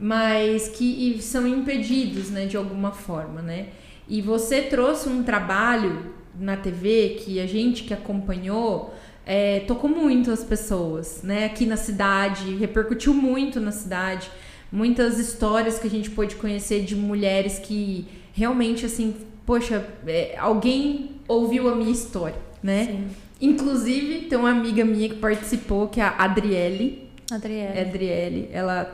[0.00, 3.68] mas que são impedidos, né, de alguma forma, né?
[4.08, 8.94] E você trouxe um trabalho na TV que a gente que acompanhou
[9.30, 11.44] é, tocou muito as pessoas, né?
[11.44, 14.30] Aqui na cidade, repercutiu muito na cidade.
[14.72, 19.14] Muitas histórias que a gente pôde conhecer de mulheres que realmente, assim,
[19.44, 22.86] poxa, é, alguém ouviu a minha história, né?
[22.86, 23.08] Sim.
[23.40, 27.06] Inclusive, tem uma amiga minha que participou, que é a Adriele.
[27.30, 27.78] Adriele.
[27.80, 28.48] Adriele.
[28.50, 28.90] Ela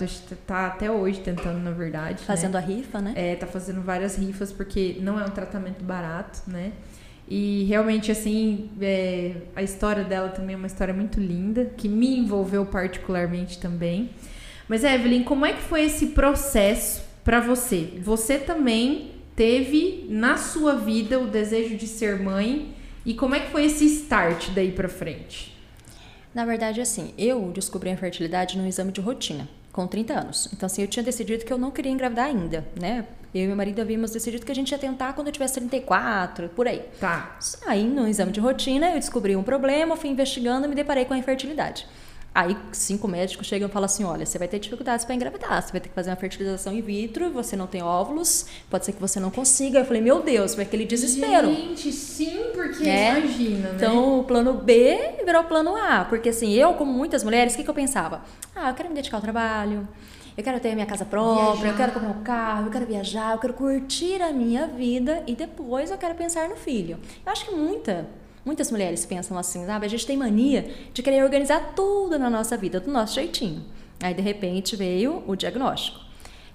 [0.47, 2.15] tá- até hoje tentando, na verdade.
[2.21, 2.27] né?
[2.27, 3.13] Fazendo a rifa, né?
[3.15, 6.73] É, tá fazendo várias rifas porque não é um tratamento barato, né?
[7.29, 12.19] E realmente, assim, é, a história dela também é uma história muito linda, que me
[12.19, 14.11] envolveu particularmente também.
[14.69, 17.99] Mas, Evelyn, como é que foi esse processo pra você?
[18.03, 23.51] Você também teve na sua vida o desejo de ser mãe e como é que
[23.51, 25.55] foi esse start daí pra frente?
[26.35, 30.49] Na verdade, assim, eu descobri a infertilidade no exame de rotina, com 30 anos.
[30.53, 33.05] Então, assim, eu tinha decidido que eu não queria engravidar ainda, né?
[33.35, 36.49] Eu e meu marido havíamos decidido que a gente ia tentar quando eu tivesse 34,
[36.51, 36.83] por aí.
[37.01, 37.37] Tá.
[37.67, 41.13] Aí, no exame de rotina, eu descobri um problema, fui investigando e me deparei com
[41.13, 41.89] a infertilidade.
[42.35, 45.71] Aí, cinco médicos chegam e falam assim: olha, você vai ter dificuldades para engravidar, você
[45.71, 49.01] vai ter que fazer uma fertilização in vitro, você não tem óvulos, pode ser que
[49.01, 49.79] você não consiga.
[49.79, 51.47] Eu falei: meu Deus, foi aquele desespero.
[51.55, 53.19] Gente, sim, porque É.
[53.21, 53.75] imagina, né?
[53.77, 56.05] Então, o plano B virou o plano A.
[56.07, 58.23] Porque, assim, eu, como muitas mulheres, o que, que eu pensava?
[58.55, 59.87] Ah, eu quero me dedicar ao trabalho,
[60.37, 61.69] eu quero ter a minha casa própria, Viajar.
[61.69, 65.37] eu quero comprar um carro, eu quero viajar, eu quero curtir a minha vida e
[65.37, 66.99] depois eu quero pensar no filho.
[67.25, 68.07] Eu acho que muita,
[68.45, 69.87] muitas mulheres pensam assim, sabe?
[69.87, 73.65] A gente tem mania de querer organizar tudo na nossa vida, do nosso jeitinho.
[74.01, 76.01] Aí, de repente, veio o diagnóstico.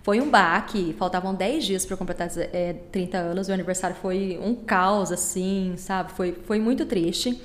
[0.04, 4.56] Foi um baque, faltavam 10 dias para completar é, 30 anos, meu aniversário foi um
[4.56, 6.12] caos, assim, sabe?
[6.14, 7.42] Foi, foi muito triste.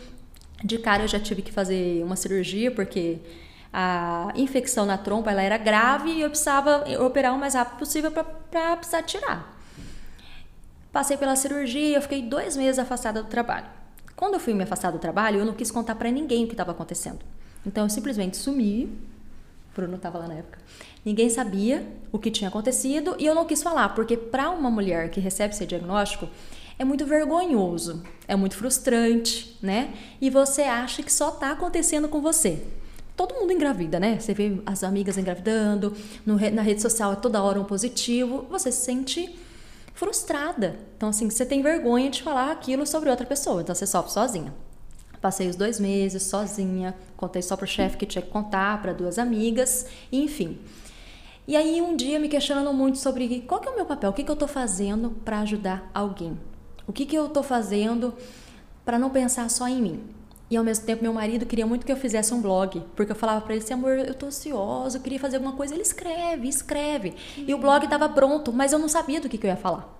[0.63, 3.19] De cara eu já tive que fazer uma cirurgia, porque
[3.73, 8.11] a infecção na trompa ela era grave e eu precisava operar o mais rápido possível
[8.11, 9.53] para precisar tirar.
[10.93, 13.67] Passei pela cirurgia, eu fiquei dois meses afastada do trabalho.
[14.25, 16.55] Quando eu fui me afastar do trabalho, eu não quis contar para ninguém o que
[16.55, 17.19] estava acontecendo.
[17.67, 18.91] Então eu simplesmente sumi.
[19.77, 20.59] Bruno estava lá na época.
[21.05, 25.11] Ninguém sabia o que tinha acontecido e eu não quis falar, porque para uma mulher
[25.11, 26.27] que recebe esse diagnóstico,
[26.79, 29.93] é muito vergonhoso, é muito frustrante, né?
[30.23, 32.63] E você acha que só tá acontecendo com você.
[33.15, 34.19] Todo mundo engravida, né?
[34.19, 38.73] Você vê as amigas engravidando, no na rede social é toda hora um positivo, você
[38.73, 39.39] se sente
[40.05, 40.79] frustrada.
[40.97, 44.53] Então, assim, você tem vergonha de falar aquilo sobre outra pessoa, então você sofre sozinha.
[45.19, 49.19] Passei os dois meses sozinha, contei só pro chefe que tinha que contar, para duas
[49.19, 50.59] amigas, enfim.
[51.49, 54.12] E aí um dia me questionando muito sobre qual que é o meu papel, o
[54.12, 56.38] que, que eu tô fazendo para ajudar alguém.
[56.87, 58.12] O que, que eu tô fazendo
[58.85, 60.03] para não pensar só em mim.
[60.55, 63.17] E ao mesmo tempo meu marido queria muito que eu fizesse um blog, porque eu
[63.17, 65.75] falava para ele assim, amor, eu tô ansiosa, eu queria fazer alguma coisa.
[65.75, 67.17] Ele escreve, escreve.
[67.37, 69.93] E o blog estava pronto, mas eu não sabia do que, que eu ia falar.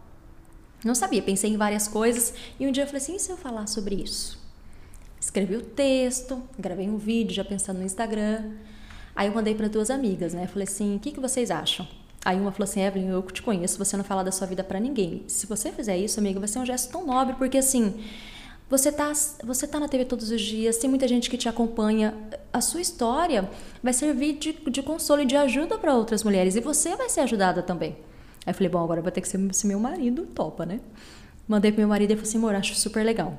[0.85, 3.37] Não sabia, pensei em várias coisas e um dia eu falei assim, e se eu
[3.37, 4.38] falar sobre isso?
[5.21, 8.53] Escrevi o texto, gravei um vídeo já pensando no Instagram.
[9.17, 10.47] Aí eu mandei para duas amigas, né?
[10.47, 11.85] Falei assim, o que, que vocês acham?
[12.25, 14.79] Aí uma falou assim, Evelyn, eu te conheço, você não fala da sua vida para
[14.79, 15.25] ninguém.
[15.27, 18.01] Se você fizer isso, amiga, vai ser um gesto tão nobre, porque assim,
[18.77, 19.13] você tá,
[19.45, 22.13] você tá na TV todos os dias, tem muita gente que te acompanha.
[22.53, 23.49] A sua história
[23.83, 26.57] vai servir de, de consolo e de ajuda para outras mulheres.
[26.57, 27.97] E você vai ser ajudada também.
[28.45, 30.81] Aí eu falei, bom, agora vai ter que ser se meu marido topa, né?
[31.47, 33.39] Mandei pro meu marido e ele falou assim, amor, acho super legal.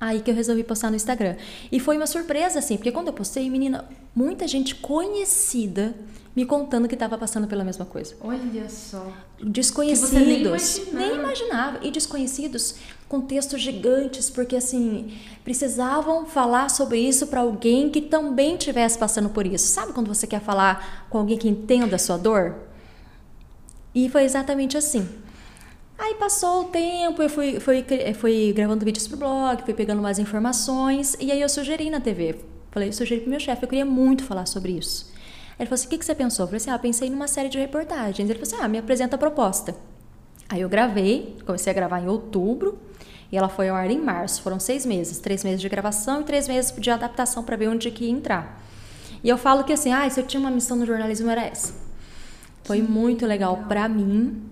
[0.00, 1.36] Aí que eu resolvi postar no Instagram.
[1.72, 5.94] E foi uma surpresa, assim, porque quando eu postei, menina, muita gente conhecida
[6.36, 8.14] me contando que estava passando pela mesma coisa.
[8.20, 9.10] Olha só.
[9.42, 10.10] Desconhecidos.
[10.10, 10.98] Que você nem imaginava.
[10.98, 11.78] nem imaginava.
[11.82, 12.74] E desconhecidos
[13.08, 19.30] com textos gigantes, porque assim, precisavam falar sobre isso para alguém que também estivesse passando
[19.30, 19.66] por isso.
[19.68, 22.54] Sabe quando você quer falar com alguém que entenda a sua dor?
[23.94, 25.08] E foi exatamente assim.
[25.98, 30.18] Aí passou o tempo, eu fui, fui, fui gravando vídeos pro blog, fui pegando mais
[30.18, 32.36] informações, e aí eu sugeri na TV.
[32.70, 35.10] Falei, sugeri pro meu chefe, eu queria muito falar sobre isso.
[35.58, 36.44] Ele falou assim: o que, que você pensou?
[36.44, 38.28] Eu falei assim: ah, pensei numa série de reportagens.
[38.28, 39.74] Ele falou assim: ah, me apresenta a proposta.
[40.48, 42.78] Aí eu gravei, comecei a gravar em outubro,
[43.32, 44.42] e ela foi ao ar em março.
[44.42, 47.90] Foram seis meses: três meses de gravação e três meses de adaptação para ver onde
[47.90, 48.62] que ia entrar.
[49.24, 51.72] E eu falo que assim: ah, se eu tinha uma missão no jornalismo, era essa.
[52.62, 53.68] Foi Que muito legal, legal.
[53.68, 54.42] para mim,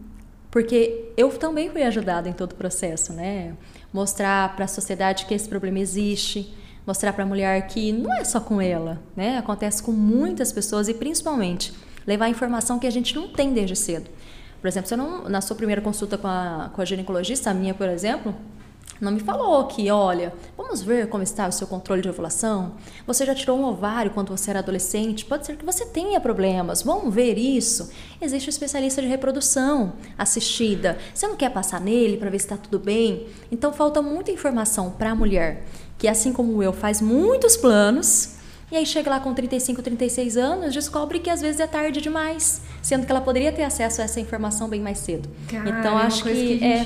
[0.54, 3.54] porque eu também fui ajudada em todo o processo, né?
[3.92, 6.54] Mostrar para a sociedade que esse problema existe,
[6.86, 9.36] mostrar para a mulher que não é só com ela, né?
[9.36, 11.74] Acontece com muitas pessoas e principalmente
[12.06, 14.08] levar informação que a gente não tem desde cedo.
[14.60, 17.74] Por exemplo, você não, na sua primeira consulta com a, com a ginecologista, a minha,
[17.74, 18.32] por exemplo,
[19.00, 22.74] não me falou que, olha, vamos ver como está o seu controle de ovulação.
[23.06, 25.24] Você já tirou um ovário quando você era adolescente?
[25.24, 26.82] Pode ser que você tenha problemas.
[26.82, 27.90] Vamos ver isso.
[28.20, 30.96] Existe um especialista de reprodução assistida.
[31.12, 33.26] Você não quer passar nele para ver se está tudo bem?
[33.50, 35.64] Então falta muita informação para a mulher
[35.98, 38.36] que, assim como eu, faz muitos planos,
[38.72, 42.62] E aí chega lá com 35, 36 anos, descobre que às vezes é tarde demais,
[42.82, 45.28] sendo que ela poderia ter acesso a essa informação bem mais cedo.
[45.48, 46.84] Cara, então é acho que, que a é,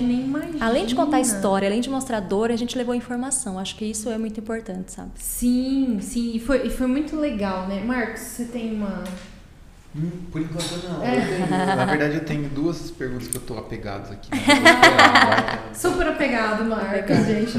[0.61, 3.59] além de contar a história, além de mostrar dor, a gente levou informação.
[3.59, 5.11] Acho que isso é muito importante, sabe?
[5.17, 7.83] Sim, sim, e foi, e foi muito legal, né?
[7.85, 9.05] Marcos, você tem uma.
[10.01, 11.03] Hum, por enquanto não.
[11.03, 11.21] É.
[11.21, 14.29] Tenho- na verdade, eu tenho duas perguntas que eu tô apegado aqui.
[14.31, 15.59] vai.
[15.75, 17.27] Super apegado, Marcos, Apegado.
[17.27, 17.59] gente.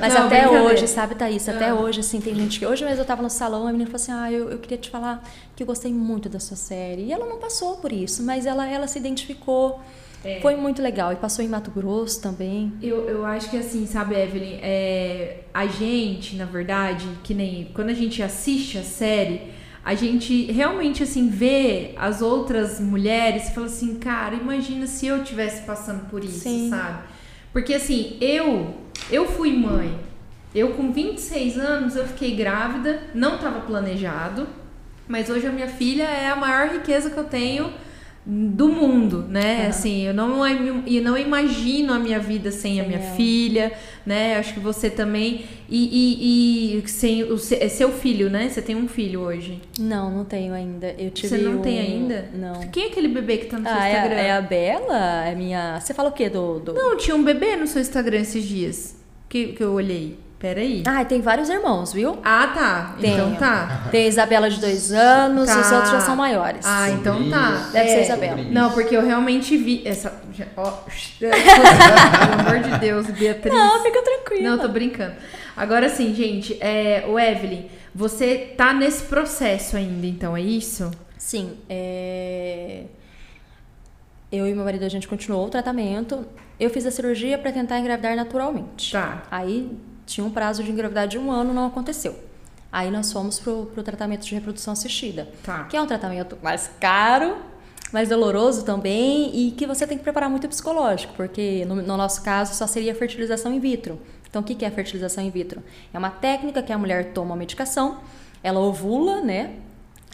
[0.00, 1.48] Mas Não, até hoje, sabe, Thaís?
[1.48, 1.74] Até Ah.
[1.74, 2.66] hoje, assim, tem gente que.
[2.66, 4.90] Hoje mesmo eu tava no salão, a menina falou assim: Ah, eu, eu queria te
[4.90, 5.22] falar
[5.56, 7.04] que eu gostei muito da sua série.
[7.04, 9.80] E ela não passou por isso, mas ela, ela se identificou.
[10.24, 10.40] É.
[10.40, 11.12] Foi muito legal.
[11.12, 12.72] E passou em Mato Grosso também.
[12.82, 17.90] Eu, eu acho que assim, sabe, Evelyn, é, a gente, na verdade, que nem quando
[17.90, 19.42] a gente assiste a série,
[19.84, 25.22] a gente realmente assim vê as outras mulheres e fala assim, cara, imagina se eu
[25.22, 26.70] tivesse passando por isso, Sim.
[26.70, 27.04] sabe?
[27.52, 28.74] Porque assim, eu
[29.10, 29.98] eu fui mãe.
[30.54, 34.46] Eu com 26 anos eu fiquei grávida, não estava planejado,
[35.06, 37.70] mas hoje a minha filha é a maior riqueza que eu tenho
[38.26, 39.60] do mundo, né?
[39.60, 39.68] Aham.
[39.68, 43.16] Assim, eu não, eu não imagino a minha vida sem, a Sem minha ela.
[43.16, 43.72] filha,
[44.06, 44.36] né?
[44.38, 45.44] Acho que você também.
[45.68, 48.48] E, e, e sem o é seu filho, né?
[48.48, 49.60] Você tem um filho hoje.
[49.78, 50.94] Não, não tenho ainda.
[50.98, 52.30] Eu tive Você não tem um- ainda?
[52.34, 52.60] Não.
[52.68, 54.16] Quem é aquele bebê que tá no seu Ah, é, Instagram?
[54.16, 55.24] a- é a Bela?
[55.26, 55.78] É minha.
[55.80, 56.60] Você fala o quê do.
[56.60, 56.72] do...
[56.72, 58.96] Não, tinha um bebê no seu Instagram esses dias.
[59.28, 60.16] Que, que eu olhei.
[60.44, 60.82] Peraí.
[60.86, 62.18] Ah, tem vários irmãos, viu?
[62.22, 62.96] Ah, tá.
[62.98, 63.38] Então Tenho.
[63.38, 63.88] tá.
[63.90, 65.58] Tem a Isabela de dois anos, Tá.
[65.58, 66.66] os outros já são maiores.
[66.66, 67.70] Ah, então tá.
[67.72, 68.42] Deve ser É, Isabela.
[68.50, 70.20] Não, porque eu realmente vi essa.
[70.54, 70.70] ó,
[71.18, 71.32] pelo
[72.40, 73.54] amor de Deus, Beatriz.
[73.54, 74.50] Não, fica tranquila.
[74.50, 75.14] Não, tô brincando.
[75.56, 80.90] Agora sim, gente, é, o Evelyn, você tá nesse processo ainda, então, é isso?
[81.16, 82.82] Sim, é...
[84.30, 86.26] eu e meu marido a gente continuou o tratamento.
[86.60, 88.92] Eu fiz a cirurgia para tentar engravidar naturalmente.
[88.92, 89.22] Tá.
[89.30, 89.70] Aí
[90.06, 92.18] tinha um prazo de engravidar de um ano, não aconteceu.
[92.72, 95.64] Aí nós fomos pro, pro tratamento de reprodução assistida, Tá.
[95.64, 97.36] que é um tratamento mais caro,
[97.92, 101.96] mais doloroso também e que você tem que preparar muito o psicológico, porque no, no
[101.96, 104.00] nosso caso só seria fertilização in vitro.
[104.28, 105.62] Então o que que é a fertilização in vitro?
[105.92, 107.98] É uma técnica que a mulher toma uma medicação,
[108.42, 109.52] ela ovula, né,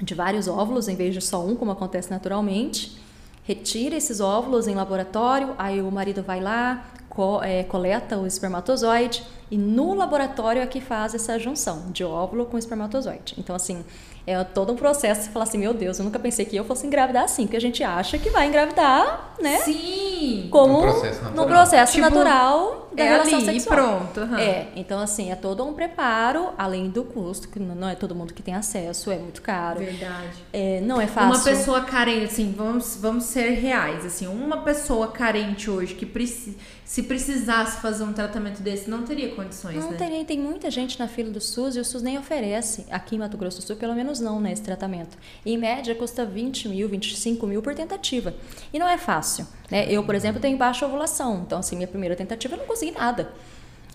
[0.02, 2.98] de vários óvulos em vez de só um, como acontece naturalmente.
[3.44, 9.22] Retira esses óvulos em laboratório, aí o marido vai lá, co- é, coleta o espermatozoide
[9.50, 13.34] e no laboratório é que faz essa junção de óvulo com espermatozoide.
[13.36, 13.84] Então, assim,
[14.26, 15.22] é todo um processo.
[15.22, 17.60] Você fala assim: meu Deus, eu nunca pensei que eu fosse engravidar assim, porque a
[17.60, 19.58] gente acha que vai engravidar, né?
[19.58, 20.48] Sim!
[20.50, 21.34] Como Num processo natural.
[21.34, 23.98] no processo Tipo, natural da é relação ali e sexual.
[23.98, 24.20] pronto.
[24.20, 24.38] aham.
[24.40, 28.34] É, então assim, é todo um preparo, além do custo, que não é todo mundo
[28.34, 29.78] que tem acesso, é muito caro.
[29.80, 30.36] Verdade.
[30.52, 31.30] É, não é fácil.
[31.34, 36.56] Uma pessoa carente, assim, vamos, vamos ser reais, assim, uma pessoa carente hoje que preci-
[36.84, 39.96] se precisasse fazer um tratamento desse, não teria condições, Não né?
[39.96, 42.84] tem, tem muita gente na fila do SUS e o SUS nem oferece.
[42.90, 45.16] Aqui em Mato Grosso do Sul, pelo menos não, né, esse tratamento.
[45.46, 48.34] Em média, custa 20 mil, 25 mil por tentativa.
[48.72, 49.46] E não é fácil.
[49.70, 49.86] Né?
[49.90, 51.42] Eu, por exemplo, tenho baixa ovulação.
[51.46, 53.30] Então, assim, minha primeira tentativa eu não consegui nada.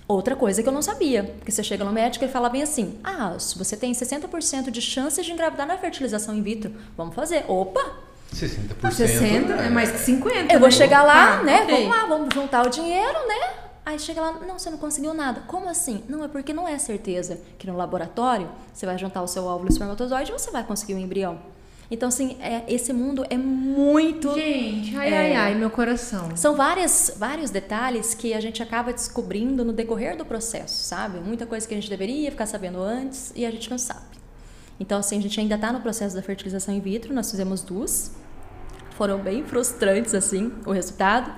[0.08, 3.00] Outra coisa que eu não sabia, porque você chega no médico e fala bem assim:
[3.04, 7.44] ah, se você tem 60% de chances de engravidar na fertilização in vitro, vamos fazer.
[7.48, 7.82] Opa!
[8.34, 8.92] 60%.
[8.92, 10.54] 60 é mais que 50.
[10.54, 10.72] Eu vou né?
[10.76, 11.62] chegar lá, Tá, né?
[11.64, 11.76] ok.
[11.76, 13.54] Vamos lá, vamos juntar o dinheiro, né?
[13.86, 15.42] Aí chega lá, não, você não conseguiu nada.
[15.48, 16.04] Como assim?
[16.10, 19.70] Não, é porque não é certeza que no laboratório você vai juntar o seu óvulo
[19.70, 21.40] espermatozoide e você vai conseguir um embrião.
[21.90, 24.34] Então, assim, é, esse mundo é muito.
[24.34, 25.18] Gente, ai, É.
[25.18, 26.36] ai, ai, meu coração.
[26.36, 31.20] São várias, vários detalhes que a gente acaba descobrindo no decorrer do processo, sabe?
[31.20, 34.16] Muita coisa que a gente deveria ficar sabendo antes e a gente não sabe.
[34.80, 38.12] Então, assim, a gente ainda está no processo da fertilização in vitro, nós fizemos duas.
[38.98, 41.32] Foram bem frustrantes, assim, o resultado.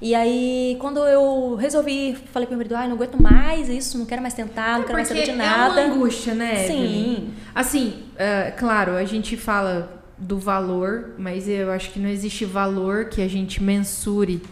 [0.00, 4.06] E aí, quando eu resolvi, falei pro meu marido, ai, não aguento mais isso, não
[4.06, 5.78] quero mais tentar, não quero mais saber de nada.
[5.78, 6.66] é uma angústia, né?
[6.66, 7.34] Sim.
[7.54, 13.06] Assim, é, claro, a gente fala do valor, mas eu acho que não existe valor
[13.06, 14.42] que a gente mensure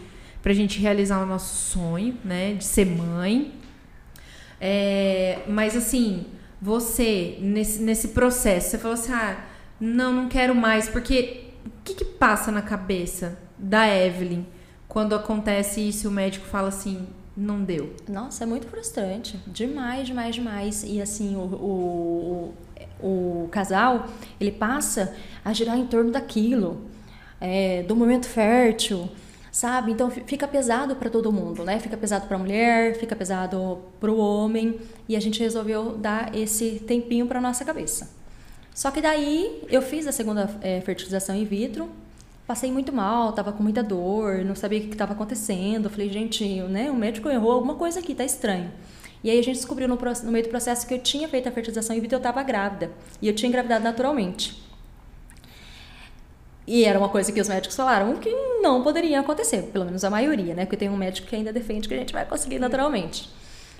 [0.41, 2.53] pra gente realizar o nosso sonho, né?
[2.53, 3.51] De ser mãe.
[4.61, 6.27] É, mas assim,
[6.61, 9.37] você, nesse, nesse processo, você falou assim, ah,
[9.79, 14.43] não, não quero mais, porque o que, que passa na cabeça da Evelyn
[14.89, 17.95] quando acontece isso o médico fala assim, não deu?
[18.09, 19.39] Nossa, é muito frustrante.
[19.45, 20.83] Demais, demais, demais.
[20.83, 22.53] E assim, o,
[23.01, 23.05] o,
[23.43, 24.07] o, casal,
[24.41, 26.81] ele passa a girar em torno daquilo,
[27.39, 29.07] é, do momento fértil,
[29.51, 29.91] sabe?
[29.91, 31.79] Então fi- fica pesado para todo mundo, né?
[31.79, 34.79] Fica pesado para a mulher, fica pesado para o homem.
[35.07, 38.09] E a gente resolveu dar esse tempinho para nossa cabeça.
[38.73, 41.89] Só que daí eu fiz a segunda é, fertilização in vitro,
[42.49, 45.87] passei muito mal, tava com muita dor, não sabia o que estava acontecendo.
[45.87, 48.71] Falei, gente, né, o médico errou alguma coisa aqui, tá estranho.
[49.23, 51.51] E aí a gente descobriu no, no meio do processo que eu tinha feito a
[51.51, 52.89] fertilização in vitro eu estava grávida.
[53.21, 54.63] E eu tinha engravidado naturalmente.
[56.65, 58.31] E era uma coisa que os médicos falaram que
[58.63, 60.65] não poderia acontecer, pelo menos a maioria, né?
[60.65, 63.29] Porque tem um médico que ainda defende que a gente vai conseguir naturalmente.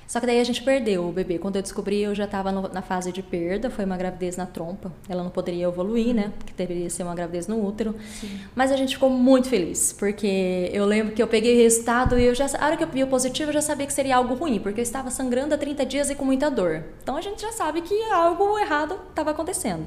[0.09, 1.37] Só que daí a gente perdeu o bebê.
[1.37, 4.91] Quando eu descobri, eu já estava na fase de perda, foi uma gravidez na trompa.
[5.07, 6.33] Ela não poderia evoluir, né?
[6.35, 7.93] Porque deveria ser uma gravidez no útero.
[8.19, 8.39] Sim.
[8.55, 12.23] Mas a gente ficou muito feliz, porque eu lembro que eu peguei o resultado e
[12.23, 14.33] eu já, a hora que eu vi o positivo, eu já sabia que seria algo
[14.33, 16.85] ruim, porque eu estava sangrando há 30 dias e com muita dor.
[17.03, 19.85] Então a gente já sabe que algo errado estava acontecendo.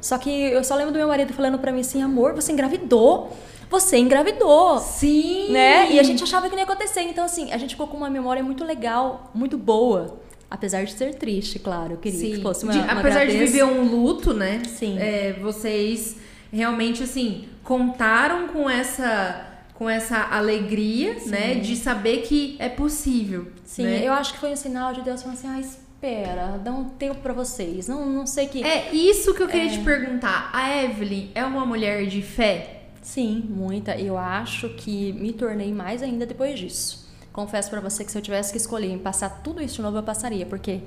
[0.00, 3.36] Só que eu só lembro do meu marido falando para mim assim: amor, você engravidou
[3.70, 4.80] você engravidou.
[4.80, 5.52] Sim.
[5.52, 5.92] Né?
[5.92, 7.02] E a gente achava que não ia acontecer.
[7.02, 10.18] Então, assim, a gente ficou com uma memória muito legal, muito boa.
[10.50, 11.92] Apesar de ser triste, claro.
[11.92, 12.32] Eu queria Sim.
[12.32, 13.38] que fosse uma, de, uma Apesar gravidez...
[13.38, 14.60] de viver um luto, né?
[14.66, 14.98] Sim.
[14.98, 16.16] É, vocês
[16.52, 21.30] realmente, assim, contaram com essa com essa alegria, Sim.
[21.30, 23.46] né, de saber que é possível.
[23.64, 24.02] Sim, né?
[24.06, 27.20] eu acho que foi um sinal de Deus falando assim, ah, espera, dá um tempo
[27.22, 27.88] para vocês.
[27.88, 28.62] Não, não sei que.
[28.62, 29.78] É isso que eu queria é...
[29.78, 30.50] te perguntar.
[30.52, 32.79] A Evelyn é uma mulher de fé?
[33.02, 33.98] Sim, muita.
[33.98, 37.08] Eu acho que me tornei mais ainda depois disso.
[37.32, 39.96] Confesso para você que se eu tivesse que escolher em passar tudo isso de novo,
[39.96, 40.80] eu passaria, porque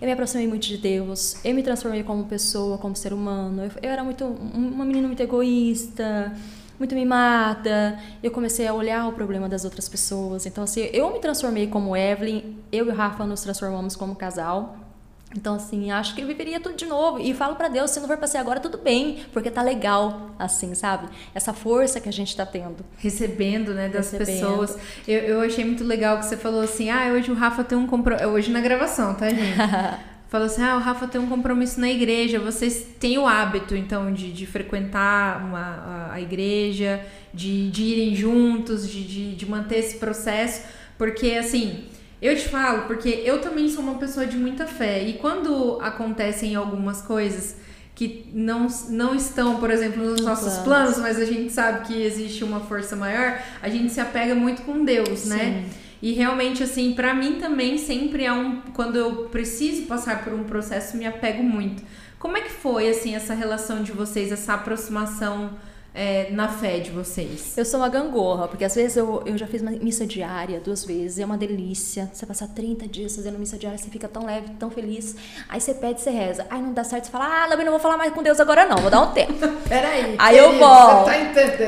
[0.00, 3.64] eu me aproximei muito de Deus, eu me transformei como pessoa, como ser humano.
[3.64, 6.36] Eu, eu era muito uma menina muito egoísta,
[6.78, 7.98] muito mimada.
[8.22, 10.44] Eu comecei a olhar o problema das outras pessoas.
[10.46, 14.85] Então, assim, eu me transformei como Evelyn, eu e o Rafa nos transformamos como casal.
[15.34, 17.18] Então, assim, acho que eu viveria tudo de novo.
[17.18, 20.30] E falo para Deus, se não for pra ser agora, tudo bem, porque tá legal,
[20.38, 21.08] assim, sabe?
[21.34, 22.84] Essa força que a gente tá tendo.
[22.96, 24.26] Recebendo, né, das Recebendo.
[24.26, 24.78] pessoas.
[25.06, 27.86] Eu, eu achei muito legal que você falou assim, ah, hoje o Rafa tem um
[27.86, 28.28] compromisso.
[28.28, 29.56] Hoje na gravação, tá, gente?
[30.28, 32.38] falou assim, ah, o Rafa tem um compromisso na igreja.
[32.38, 38.14] Vocês têm o hábito, então, de, de frequentar uma, a, a igreja, de, de irem
[38.14, 40.62] juntos, de, de, de manter esse processo.
[40.96, 41.84] Porque, assim
[42.20, 46.54] eu te falo porque eu também sou uma pessoa de muita fé e quando acontecem
[46.54, 47.56] algumas coisas
[47.94, 50.96] que não, não estão, por exemplo, nos nossos planos.
[50.96, 54.62] planos, mas a gente sabe que existe uma força maior, a gente se apega muito
[54.62, 55.38] com Deus, né?
[55.38, 55.50] Sim.
[55.50, 55.64] né?
[56.02, 58.60] E realmente, assim, para mim também sempre é um.
[58.74, 61.82] Quando eu preciso passar por um processo, me apego muito.
[62.18, 65.50] Como é que foi, assim, essa relação de vocês, essa aproximação?
[65.96, 67.56] É, na fé de vocês?
[67.56, 70.84] Eu sou uma gangorra, porque às vezes eu, eu já fiz uma missa diária duas
[70.84, 72.10] vezes, é uma delícia.
[72.12, 75.16] Você passar 30 dias fazendo missa diária, você fica tão leve, tão feliz.
[75.48, 76.46] Aí você pede, você reza.
[76.50, 78.76] Aí não dá certo, você fala, ah, não vou falar mais com Deus agora não,
[78.76, 79.32] vou dar um tempo.
[79.66, 80.14] Peraí.
[80.18, 81.04] Aí querido, eu vou.
[81.04, 81.12] Tá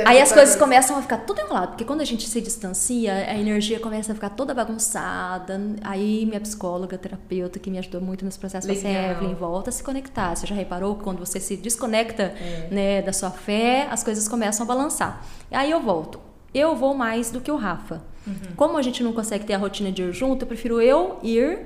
[0.04, 3.34] aí as coisas começam a ficar tudo enrolado, porque quando a gente se distancia, a
[3.34, 5.58] energia começa a ficar toda bagunçada.
[5.82, 9.72] Aí minha psicóloga, terapeuta, que me ajudou muito nesse processo, falou assim, Evelyn, volta a
[9.72, 10.34] se conectar.
[10.34, 12.68] Você já reparou que quando você se desconecta é.
[12.70, 15.24] né, da sua fé, as coisas coisas começam a balançar.
[15.50, 16.20] Aí eu volto.
[16.52, 18.02] Eu vou mais do que o Rafa.
[18.26, 18.54] Uhum.
[18.56, 21.58] Como a gente não consegue ter a rotina de ir junto, eu prefiro eu ir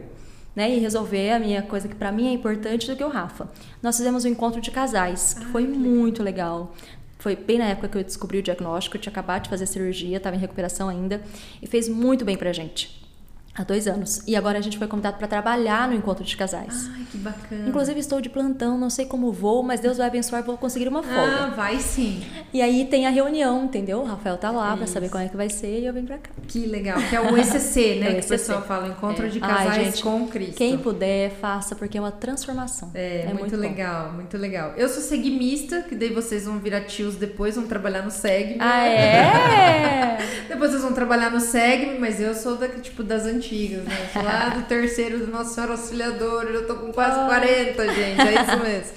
[0.54, 3.48] né, e resolver a minha coisa que para mim é importante do que o Rafa.
[3.82, 6.74] Nós fizemos um encontro de casais, que foi que muito legal.
[7.18, 9.66] Foi bem na época que eu descobri o diagnóstico, eu tinha acabado de fazer a
[9.66, 11.22] cirurgia, estava em recuperação ainda,
[11.62, 13.01] e fez muito bem pra gente.
[13.54, 14.22] Há dois anos.
[14.26, 16.88] E agora a gente foi convidado para trabalhar no encontro de casais.
[16.94, 17.68] Ai, que bacana.
[17.68, 21.02] Inclusive, estou de plantão, não sei como vou, mas Deus vai abençoar, vou conseguir uma
[21.02, 21.44] folga.
[21.44, 22.24] Ah, vai sim.
[22.50, 24.00] E aí tem a reunião, entendeu?
[24.00, 26.16] O Rafael tá lá para saber como é que vai ser e eu venho para
[26.16, 26.30] cá.
[26.48, 26.98] Que legal.
[27.10, 28.12] Que é o ECC, né?
[28.12, 28.20] É o ECC.
[28.20, 29.28] Que o pessoal fala, Encontro é.
[29.28, 30.56] de Casais Ai, gente, com Cristo.
[30.56, 32.90] Quem puder, faça, porque é uma transformação.
[32.94, 34.72] É, é muito, muito legal, muito legal.
[34.78, 38.56] Eu sou segmista, que daí vocês vão virar tios depois, vão trabalhar no SEG.
[38.60, 40.18] Ah, é?
[40.48, 44.10] depois vocês vão trabalhar no SEG, mas eu sou da, tipo, das antigas, né?
[44.14, 48.62] lá do terceiro do Nossa Senhora Auxiliadora, eu tô com quase 40, gente, é isso
[48.62, 48.92] mesmo.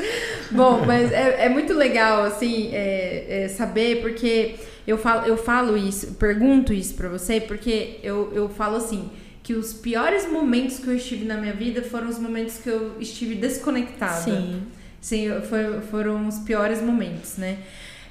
[0.51, 4.55] Bom, mas é, é muito legal, assim, é, é saber, porque
[4.87, 9.09] eu falo, eu falo isso, pergunto isso pra você, porque eu, eu falo assim,
[9.41, 12.95] que os piores momentos que eu estive na minha vida foram os momentos que eu
[12.99, 14.21] estive desconectada.
[14.21, 14.63] Sim.
[14.99, 17.59] Sim, foi, foram os piores momentos, né?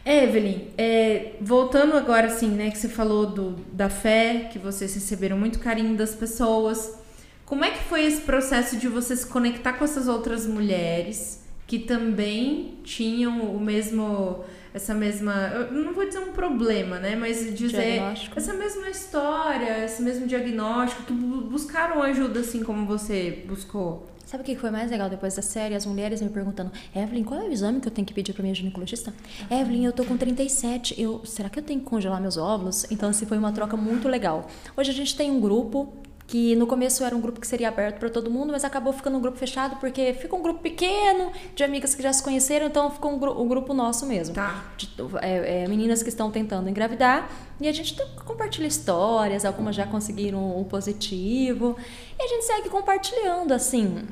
[0.04, 5.38] Evelyn, é, voltando agora assim, né, que você falou do, da fé, que vocês receberam
[5.38, 6.98] muito carinho das pessoas.
[7.46, 11.78] Como é que foi esse processo de você se conectar com essas outras mulheres que
[11.78, 18.00] também tinham o mesmo essa mesma, eu não vou dizer um problema, né, mas dizer
[18.34, 24.04] essa mesma história, esse mesmo diagnóstico, que buscaram ajuda assim como você buscou?
[24.26, 25.74] Sabe o que foi mais legal depois da série?
[25.74, 28.42] As mulheres me perguntando: Evelyn, qual é o exame que eu tenho que pedir para
[28.42, 29.12] minha ginecologista?
[29.50, 31.00] Evelyn, eu tô com 37.
[31.00, 32.86] Eu, será que eu tenho que congelar meus óvulos?
[32.90, 34.48] Então, assim, foi uma troca muito legal.
[34.76, 35.92] Hoje a gente tem um grupo
[36.26, 39.18] que no começo era um grupo que seria aberto para todo mundo, mas acabou ficando
[39.18, 42.90] um grupo fechado porque fica um grupo pequeno de amigas que já se conheceram, então
[42.90, 44.34] ficou um, gru um grupo nosso mesmo.
[44.34, 44.64] Tá.
[44.76, 47.94] De, é, é, meninas que estão tentando engravidar e a gente
[48.24, 51.76] compartilha histórias, algumas já conseguiram o positivo
[52.18, 54.06] e a gente segue compartilhando assim.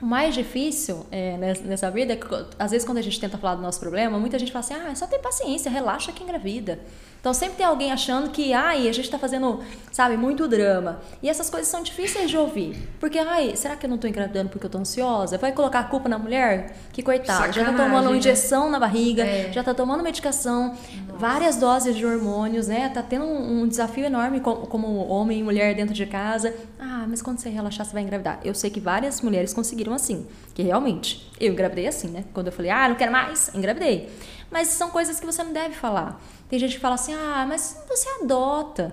[0.00, 2.26] O mais difícil é, nessa vida é que,
[2.58, 4.94] às vezes, quando a gente tenta falar do nosso problema, muita gente fala assim: ah,
[4.94, 6.80] só tem paciência, relaxa que engravida.
[7.20, 9.60] Então sempre tem alguém achando que, ai, a gente está fazendo,
[9.92, 11.00] sabe, muito drama.
[11.22, 12.88] E essas coisas são difíceis de ouvir.
[12.98, 15.36] Porque, ai, será que eu não estou engravidando porque eu estou ansiosa?
[15.36, 16.74] Vai colocar a culpa na mulher?
[16.92, 18.16] Que coitada, já está tomando uma né?
[18.16, 18.70] injeção né?
[18.72, 19.52] na barriga, é.
[19.52, 21.18] já está tomando medicação, Nossa.
[21.18, 22.88] várias doses de hormônios, né?
[22.88, 26.54] Tá tendo um, um desafio enorme como, como homem e mulher dentro de casa.
[26.78, 28.40] Ah, mas quando você relaxar, você vai engravidar.
[28.42, 32.24] Eu sei que várias mulheres conseguiram assim, que realmente, eu engravidei assim, né?
[32.32, 34.08] Quando eu falei, ah, não quero mais, engravidei.
[34.50, 36.20] Mas são coisas que você não deve falar.
[36.50, 38.92] Tem gente que fala assim: ah, mas você adota.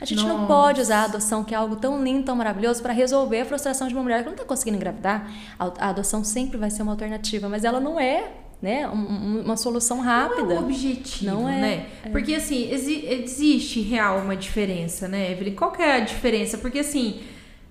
[0.00, 0.36] A gente Nossa.
[0.36, 3.44] não pode usar a adoção, que é algo tão lindo, tão maravilhoso, para resolver a
[3.44, 5.30] frustração de uma mulher que não está conseguindo engravidar.
[5.56, 10.42] A adoção sempre vai ser uma alternativa, mas ela não é né, uma solução rápida.
[10.42, 11.86] Não é o objetivo, não é, né?
[12.04, 12.08] É.
[12.08, 15.54] Porque assim, existe real uma diferença, né, Evelyn?
[15.54, 16.58] Qual que é a diferença?
[16.58, 17.20] Porque assim,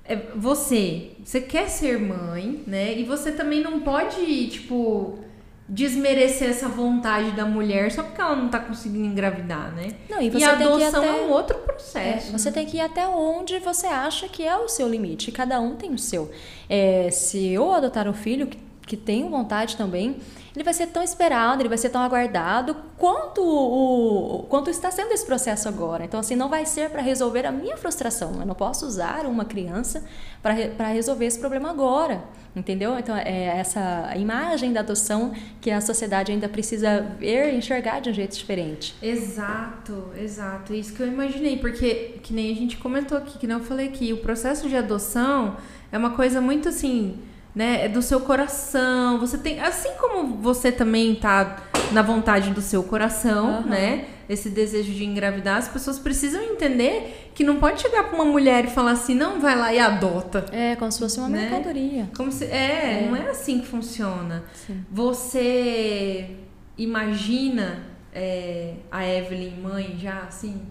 [0.06, 2.98] é, você, você quer ser mãe, né?
[2.98, 5.20] E você também não pode, tipo,
[5.68, 9.96] desmerecer essa vontade da mulher só porque ela não tá conseguindo engravidar, né?
[10.08, 11.08] Não, e, você e a adoção até...
[11.08, 12.30] é um outro processo.
[12.30, 12.54] É, você né?
[12.54, 15.32] tem que ir até onde você acha que é o seu limite.
[15.32, 16.32] Cada um tem o seu.
[16.70, 20.18] É, se eu adotar um filho que, que tenho vontade também,
[20.56, 25.12] ele vai ser tão esperado, ele vai ser tão aguardado quanto o quanto está sendo
[25.12, 26.06] esse processo agora.
[26.06, 28.40] Então, assim, não vai ser para resolver a minha frustração.
[28.40, 30.04] Eu não posso usar uma criança
[30.42, 32.24] para resolver esse problema agora.
[32.56, 32.98] Entendeu?
[32.98, 38.10] Então, é essa imagem da adoção que a sociedade ainda precisa ver e enxergar de
[38.10, 38.96] um jeito diferente.
[39.02, 40.74] Exato, exato.
[40.74, 44.14] Isso que eu imaginei, porque, que nem a gente comentou aqui, que não falei aqui,
[44.14, 45.58] o processo de adoção
[45.92, 47.20] é uma coisa muito assim
[47.56, 47.86] né?
[47.86, 49.20] É do seu coração.
[49.20, 53.68] Você tem, assim como você também tá na vontade do seu coração, uhum.
[53.68, 54.06] né?
[54.28, 58.66] Esse desejo de engravidar, as pessoas precisam entender que não pode chegar para uma mulher
[58.66, 60.46] e falar assim, não vai lá e adota.
[60.52, 61.42] É, como se fosse uma né?
[61.42, 62.10] mercadoria.
[62.16, 64.44] Como se, é, é, não é assim que funciona.
[64.66, 64.84] Sim.
[64.92, 66.38] Você
[66.78, 70.62] imagina é, a Evelyn mãe já, assim,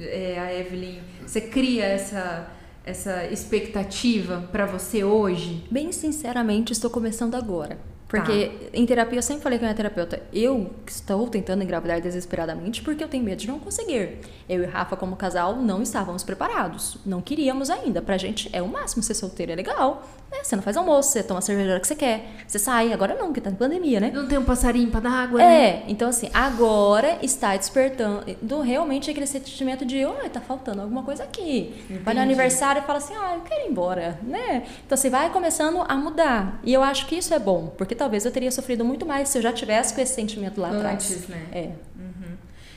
[0.00, 2.48] é, a Evelyn, você cria essa
[2.84, 5.64] essa expectativa para você hoje?
[5.70, 7.93] Bem sinceramente, estou começando agora.
[8.20, 8.78] Porque tá.
[8.78, 13.02] em terapia eu sempre falei com a minha terapeuta, eu estou tentando engravidar desesperadamente porque
[13.02, 14.18] eu tenho medo de não conseguir.
[14.48, 16.98] Eu e Rafa, como casal, não estávamos preparados.
[17.04, 18.02] Não queríamos ainda.
[18.02, 20.06] Pra gente é o máximo ser solteiro, é legal.
[20.32, 22.28] É, você não faz almoço, você toma a cerveja que você quer.
[22.46, 24.10] Você sai, agora não, porque tá em pandemia, né?
[24.12, 25.66] Não tem um passarinho pra dar água, é, né?
[25.66, 31.22] É, então assim, agora está despertando realmente aquele sentimento de, oi, tá faltando alguma coisa
[31.22, 31.74] aqui.
[31.84, 32.02] Entendi.
[32.02, 34.64] Vai no aniversário e fala assim, ah, eu quero ir embora, né?
[34.84, 36.60] Então você assim, vai começando a mudar.
[36.64, 39.38] E eu acho que isso é bom, porque talvez eu teria sofrido muito mais se
[39.38, 41.28] eu já tivesse com esse sentimento lá Antes, atrás.
[41.28, 41.46] né?
[41.52, 41.70] É.
[41.98, 42.36] Uhum.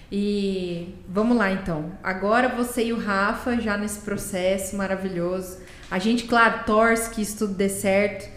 [0.10, 1.92] E vamos lá então.
[2.02, 5.58] Agora você e o Rafa já nesse processo maravilhoso.
[5.92, 8.30] A gente, claro, torce que isso tudo dê certo.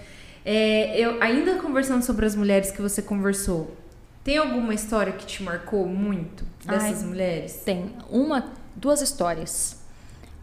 [0.45, 3.76] É, eu ainda conversando sobre as mulheres que você conversou,
[4.24, 7.62] tem alguma história que te marcou muito dessas Ai, mulheres?
[7.64, 9.78] Tem uma, duas histórias.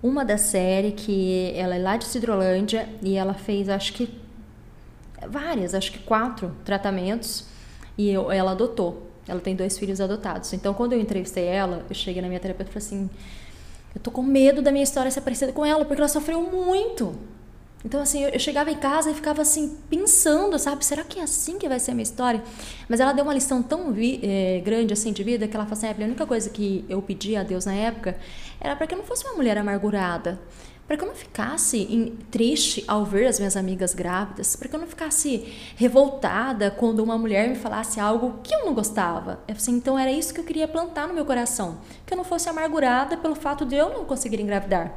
[0.02, 4.27] Uma da série que ela é lá de Cidrolândia e ela fez, acho que
[5.30, 7.46] várias, acho que quatro tratamentos
[7.98, 9.08] e eu, ela adotou.
[9.28, 10.54] Ela tem dois filhos adotados.
[10.54, 13.10] Então, quando eu entrevistei ela, eu cheguei na minha terapeuta e falei assim:
[13.94, 17.16] eu tô com medo da minha história ser parecida com ela, porque ela sofreu muito.
[17.84, 20.84] Então, assim, eu, chegava em casa e ficava assim, pensando, sabe?
[20.84, 22.44] Será que é assim que vai ser a minha história?
[22.88, 26.04] Mas ela deu uma lição tão é, grande, assim, de vida, que ela falou assim:
[26.04, 28.18] a única coisa que eu pedi a Deus na época
[28.60, 30.40] era para que eu não fosse uma mulher amargurada
[30.88, 34.76] para que eu não ficasse em, triste ao ver as minhas amigas grávidas, para que
[34.76, 39.40] eu não ficasse revoltada quando uma mulher me falasse algo que eu não gostava.
[39.48, 42.48] Assim, então era isso que eu queria plantar no meu coração, que eu não fosse
[42.48, 44.94] amargurada pelo fato de eu não conseguir engravidar.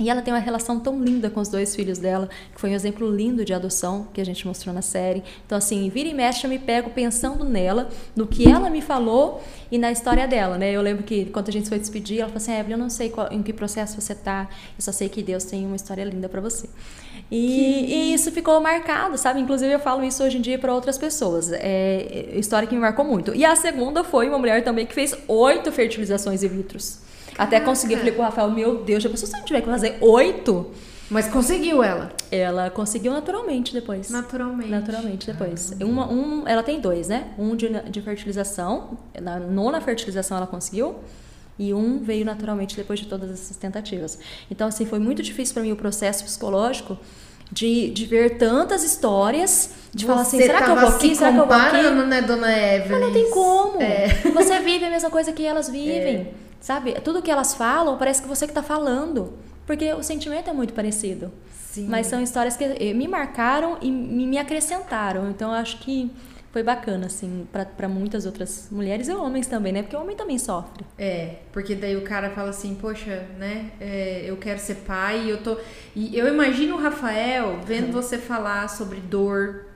[0.00, 2.74] E ela tem uma relação tão linda com os dois filhos dela, que foi um
[2.74, 5.22] exemplo lindo de adoção que a gente mostrou na série.
[5.44, 9.42] Então, assim, vira e mexe, eu me pego pensando nela, no que ela me falou
[9.70, 10.72] e na história dela, né?
[10.72, 13.10] Eu lembro que quando a gente foi despedir, ela falou assim: Evelyn, eu não sei
[13.10, 16.30] qual, em que processo você tá, eu só sei que Deus tem uma história linda
[16.30, 16.66] para você.
[17.30, 17.94] E, que...
[17.94, 19.38] e, isso ficou marcado, sabe?
[19.38, 21.52] Inclusive, eu falo isso hoje em dia para outras pessoas.
[21.52, 23.34] É história que me marcou muito.
[23.34, 27.09] E a segunda foi uma mulher também que fez oito fertilizações in vitros.
[27.40, 29.68] Até consegui, eu falei pro Rafael, meu Deus, já pensou se a gente tiver que
[29.68, 30.70] fazer oito?
[31.08, 32.12] Mas conseguiu ela?
[32.30, 34.10] Ela conseguiu naturalmente depois.
[34.10, 34.70] Naturalmente.
[34.70, 35.72] Naturalmente depois.
[35.72, 35.84] Ah.
[35.84, 37.28] Uma, um, ela tem dois, né?
[37.38, 38.98] Um de, de fertilização.
[39.20, 40.96] Na nona fertilização ela conseguiu.
[41.58, 44.18] E um veio naturalmente depois de todas essas tentativas.
[44.50, 46.98] Então, assim, foi muito difícil para mim o processo psicológico
[47.50, 51.16] de, de ver tantas histórias, de falar assim, será que eu vou aqui?
[51.16, 51.90] Será que eu vou aqui?
[52.06, 52.90] né, dona Evelyn?
[52.90, 53.82] Mas não tem como.
[53.82, 54.08] É.
[54.34, 56.16] Você vive a mesma coisa que elas vivem.
[56.16, 56.49] É.
[56.60, 56.92] Sabe?
[57.00, 59.32] Tudo que elas falam, parece que você que está falando.
[59.66, 61.32] Porque o sentimento é muito parecido.
[61.52, 61.86] Sim.
[61.86, 65.30] Mas são histórias que eh, me marcaram e me acrescentaram.
[65.30, 66.10] Então, eu acho que
[66.52, 67.46] foi bacana, assim,
[67.76, 69.82] para muitas outras mulheres e homens também, né?
[69.82, 70.84] Porque o homem também sofre.
[70.98, 73.70] É, porque daí o cara fala assim, poxa, né?
[73.80, 75.56] É, eu quero ser pai e eu tô.
[75.94, 77.92] E eu imagino o Rafael vendo uhum.
[77.92, 79.66] você falar sobre dor,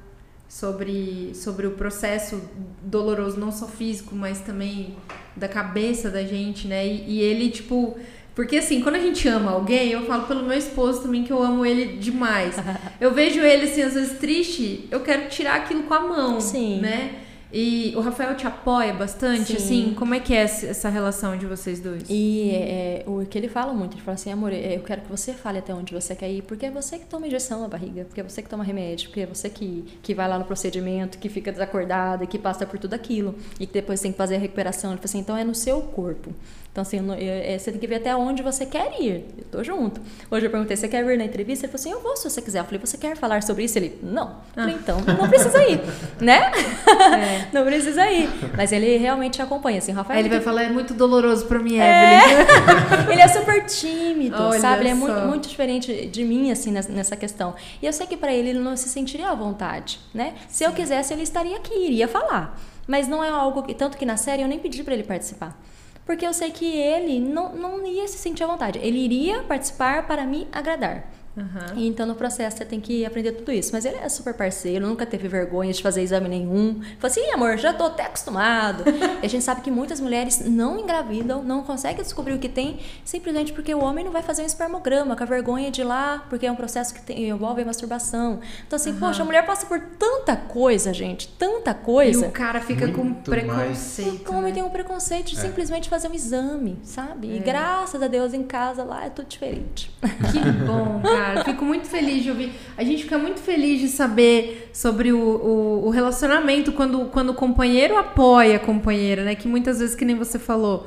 [0.48, 2.42] sobre, sobre o processo
[2.82, 4.96] doloroso, não só físico, mas também
[5.36, 6.86] da cabeça da gente, né?
[6.86, 7.98] E, e ele, tipo
[8.34, 11.40] porque assim, quando a gente ama alguém, eu falo pelo meu esposo também que eu
[11.40, 12.56] amo ele demais.
[13.00, 16.80] eu vejo ele assim, às vezes triste, eu quero tirar aquilo com a mão, Sim.
[16.80, 17.14] né?
[17.56, 19.56] E o Rafael te apoia bastante, Sim.
[19.56, 19.94] assim?
[19.94, 22.02] Como é que é essa relação de vocês dois?
[22.10, 25.32] E é, o que ele fala muito, ele fala assim, amor, eu quero que você
[25.32, 28.20] fale até onde você quer ir, porque é você que toma injeção na barriga, porque
[28.20, 31.28] é você que toma remédio, porque é você que, que vai lá no procedimento, que
[31.28, 34.90] fica desacordado, que passa por tudo aquilo, e que depois tem que fazer a recuperação.
[34.90, 36.34] Ele fala assim, então é no seu corpo.
[36.74, 39.24] Então, assim, é, você tem que ver até onde você quer ir.
[39.38, 40.00] Eu tô junto.
[40.28, 41.66] Hoje eu perguntei, você quer vir na entrevista?
[41.66, 42.58] Ele falou assim, eu vou se você quiser.
[42.58, 43.78] Eu falei, você quer falar sobre isso?
[43.78, 44.38] Ele, não.
[44.56, 45.80] Eu falei, então, não precisa ir,
[46.20, 46.50] né?
[46.50, 47.46] É.
[47.54, 48.28] não precisa ir.
[48.56, 50.18] Mas ele realmente acompanha, assim, Rafael.
[50.18, 52.22] Ele vai falar, é muito doloroso pra mim, é.
[52.24, 53.06] Evelyn.
[53.12, 54.80] ele é super tímido, Olha sabe?
[54.80, 57.54] Ele é muito, muito diferente de mim, assim, nessa questão.
[57.80, 60.34] E eu sei que para ele, ele não se sentiria à vontade, né?
[60.48, 60.64] Se Sim.
[60.64, 62.60] eu quisesse, ele estaria aqui, iria falar.
[62.84, 65.56] Mas não é algo que, tanto que na série eu nem pedi para ele participar
[66.04, 68.78] porque eu sei que ele não, não ia se sentir à vontade.
[68.78, 71.13] Ele iria participar para me agradar.
[71.36, 71.86] Uhum.
[71.86, 73.70] Então no processo você tem que aprender tudo isso.
[73.72, 76.80] Mas ele é super parceiro, nunca teve vergonha de fazer exame nenhum.
[76.98, 78.84] Falei assim, amor, já tô até acostumado.
[79.22, 82.78] e a gente sabe que muitas mulheres não engravidam, não conseguem descobrir o que tem,
[83.04, 86.24] simplesmente porque o homem não vai fazer um espermograma, com a vergonha de ir lá,
[86.30, 88.40] porque é um processo que tem, envolve a masturbação.
[88.66, 88.98] Então, assim, uhum.
[88.98, 92.26] poxa, a mulher passa por tanta coisa, gente, tanta coisa.
[92.26, 94.30] E o cara fica Muito com preconceito.
[94.30, 94.52] O homem né?
[94.52, 95.40] tem um preconceito de é.
[95.40, 97.32] simplesmente fazer um exame, sabe?
[97.32, 97.36] É.
[97.36, 99.90] E graças a Deus em casa lá é tudo diferente.
[100.30, 101.44] Que bom, cara cara.
[101.44, 102.52] Fico muito feliz de ouvir.
[102.76, 107.34] A gente fica muito feliz de saber sobre o, o, o, relacionamento quando, quando o
[107.34, 109.34] companheiro apoia a companheira, né?
[109.34, 110.86] Que muitas vezes, que nem você falou,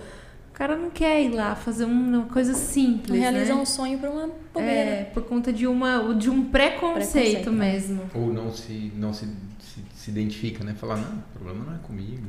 [0.49, 3.19] o cara não quer ir lá fazer uma coisa simples.
[3.19, 3.61] Realizar né?
[3.61, 4.89] um sonho por uma bobeira.
[4.89, 8.01] É, por conta de, uma, de um preconceito, preconceito mesmo.
[8.13, 9.25] Ou não se, não se,
[9.59, 10.73] se, se identifica, né?
[10.73, 12.23] Falar, não, o problema não é comigo.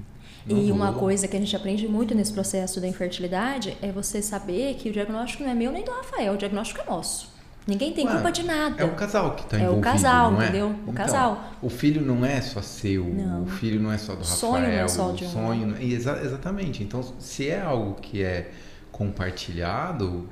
[0.47, 4.23] Não e uma coisa que a gente aprende muito nesse processo da infertilidade é você
[4.23, 7.38] saber que o diagnóstico não é meu nem do Rafael, o diagnóstico é nosso.
[7.69, 8.83] Ninguém tem Ué, culpa de nada.
[8.83, 9.77] É o casal que está envolvido.
[9.77, 10.45] É o casal, é?
[10.45, 10.69] entendeu?
[10.69, 11.55] O então, casal.
[11.61, 13.43] O filho não é só seu, não.
[13.43, 14.37] o filho não é só do Rafael.
[14.39, 15.29] Sonho não é só de um.
[15.29, 16.83] Sonho, exa exatamente.
[16.83, 18.51] Então, se é algo que é
[18.91, 20.27] compartilhado,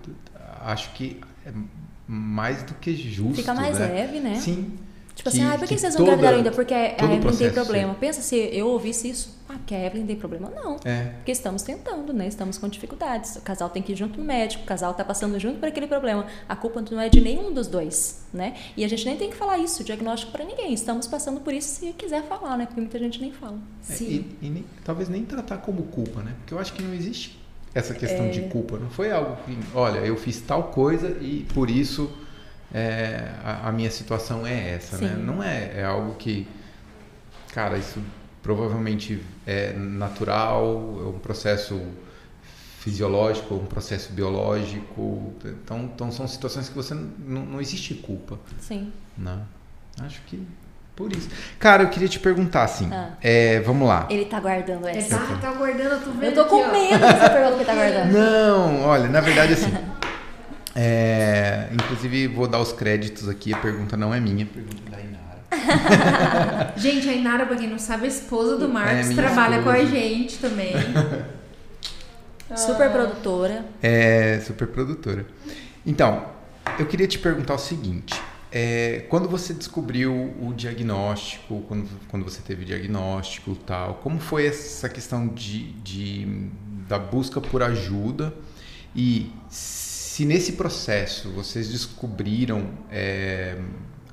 [0.62, 1.52] acho que é
[2.08, 3.34] mais do que justo.
[3.34, 3.86] Fica mais né?
[3.86, 4.36] leve, né?
[4.36, 4.72] Sim.
[5.16, 6.50] Tipo assim, ah, por que, que vocês não engravidaram ainda?
[6.50, 7.94] Porque a Evelyn tem problema.
[7.94, 10.52] Pensa se eu ouvisse isso, ah, porque a Evelyn tem problema.
[10.54, 10.76] Não.
[10.84, 11.04] É.
[11.16, 12.28] Porque estamos tentando, né?
[12.28, 13.36] Estamos com dificuldades.
[13.36, 15.86] O casal tem que ir junto no médico, o casal tá passando junto por aquele
[15.86, 16.26] problema.
[16.46, 18.56] A culpa não é de nenhum dos dois, né?
[18.76, 20.74] E a gente nem tem que falar isso, diagnóstico para ninguém.
[20.74, 22.66] Estamos passando por isso se quiser falar, né?
[22.66, 23.58] Porque muita gente nem fala.
[23.88, 26.34] É, e, e nem, talvez nem tratar como culpa, né?
[26.40, 27.40] Porque eu acho que não existe
[27.74, 28.28] essa questão é...
[28.28, 28.78] de culpa.
[28.78, 32.10] Não foi algo que, olha, eu fiz tal coisa e por isso
[32.74, 35.08] é, a, a, minha situação é essa, né?
[35.08, 35.14] Sim.
[35.14, 35.22] né?
[35.24, 36.46] Não é, é algo que,
[37.52, 38.00] cara, isso
[38.42, 41.80] provavelmente é natural, é um processo
[42.80, 45.34] fisiológico, um processo biológico.
[45.44, 48.38] Então, então são situações que você não, não existe culpa.
[48.60, 48.92] Sim.
[49.18, 49.40] Né?
[50.00, 50.46] Acho que
[50.94, 51.28] por isso.
[51.58, 52.88] Cara, eu queria te perguntar assim.
[52.90, 53.10] Ah.
[53.22, 54.06] É, vamos lá.
[54.08, 55.14] Ele tá guardando essa.
[55.16, 56.24] Ele tá, tá guardando, eu tô vendo.
[56.24, 58.12] Eu tô com medo dessa pergunta que ele tá guardando.
[58.12, 59.72] Não, olha, na verdade assim.
[60.78, 63.54] É, inclusive, vou dar os créditos aqui.
[63.54, 66.74] A pergunta não é minha, a pergunta é da Inara.
[66.76, 69.76] gente, a Inara, pra quem não sabe, a esposa do Marcos, é trabalha esposa.
[69.76, 70.74] com a gente também.
[72.54, 73.64] super produtora.
[73.82, 75.26] É, super produtora.
[75.84, 76.26] Então,
[76.78, 78.14] eu queria te perguntar o seguinte.
[78.52, 84.46] É, quando você descobriu o diagnóstico, quando, quando você teve o diagnóstico tal, como foi
[84.46, 86.48] essa questão de, de
[86.86, 88.32] da busca por ajuda
[88.94, 89.30] e
[90.16, 93.54] se nesse processo vocês descobriram é,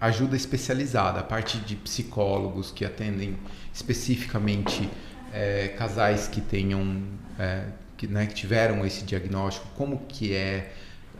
[0.01, 3.37] ajuda especializada, a parte de psicólogos que atendem
[3.73, 4.89] especificamente
[5.31, 7.03] é, casais que tenham
[7.39, 10.73] é, que, né, que, tiveram esse diagnóstico, como que é,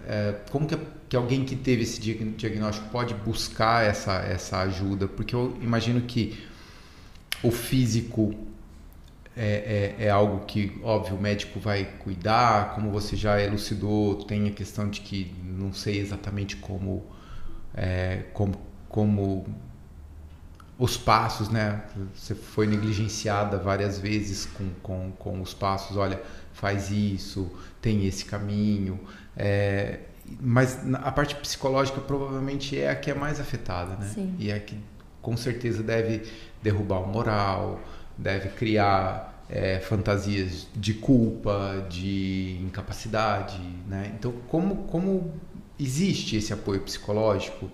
[0.05, 0.77] é como que,
[1.07, 6.45] que, alguém que teve esse diagnóstico pode buscar essa, essa ajuda, porque eu imagino que
[7.41, 8.35] o físico
[9.35, 14.47] é, é, é, algo que, óbvio, o médico vai cuidar, como você já elucidou, tem
[14.47, 17.03] a questão de que não sei exatamente como,
[17.73, 19.45] é, como, como
[20.77, 21.83] os passos, né?
[22.13, 26.21] Você foi negligenciada várias vezes com, com, com os passos, olha,
[26.53, 28.99] faz isso, tem esse caminho.
[29.35, 29.99] É,
[30.39, 34.11] mas a parte psicológica provavelmente é a que é mais afetada, né?
[34.13, 34.35] Sim.
[34.37, 34.77] E é a que
[35.21, 36.23] com certeza deve
[36.61, 37.79] derrubar o moral,
[38.17, 44.11] deve criar é, fantasias de culpa, de incapacidade, né?
[44.17, 45.31] Então, como, como
[45.79, 47.69] existe esse apoio psicológico?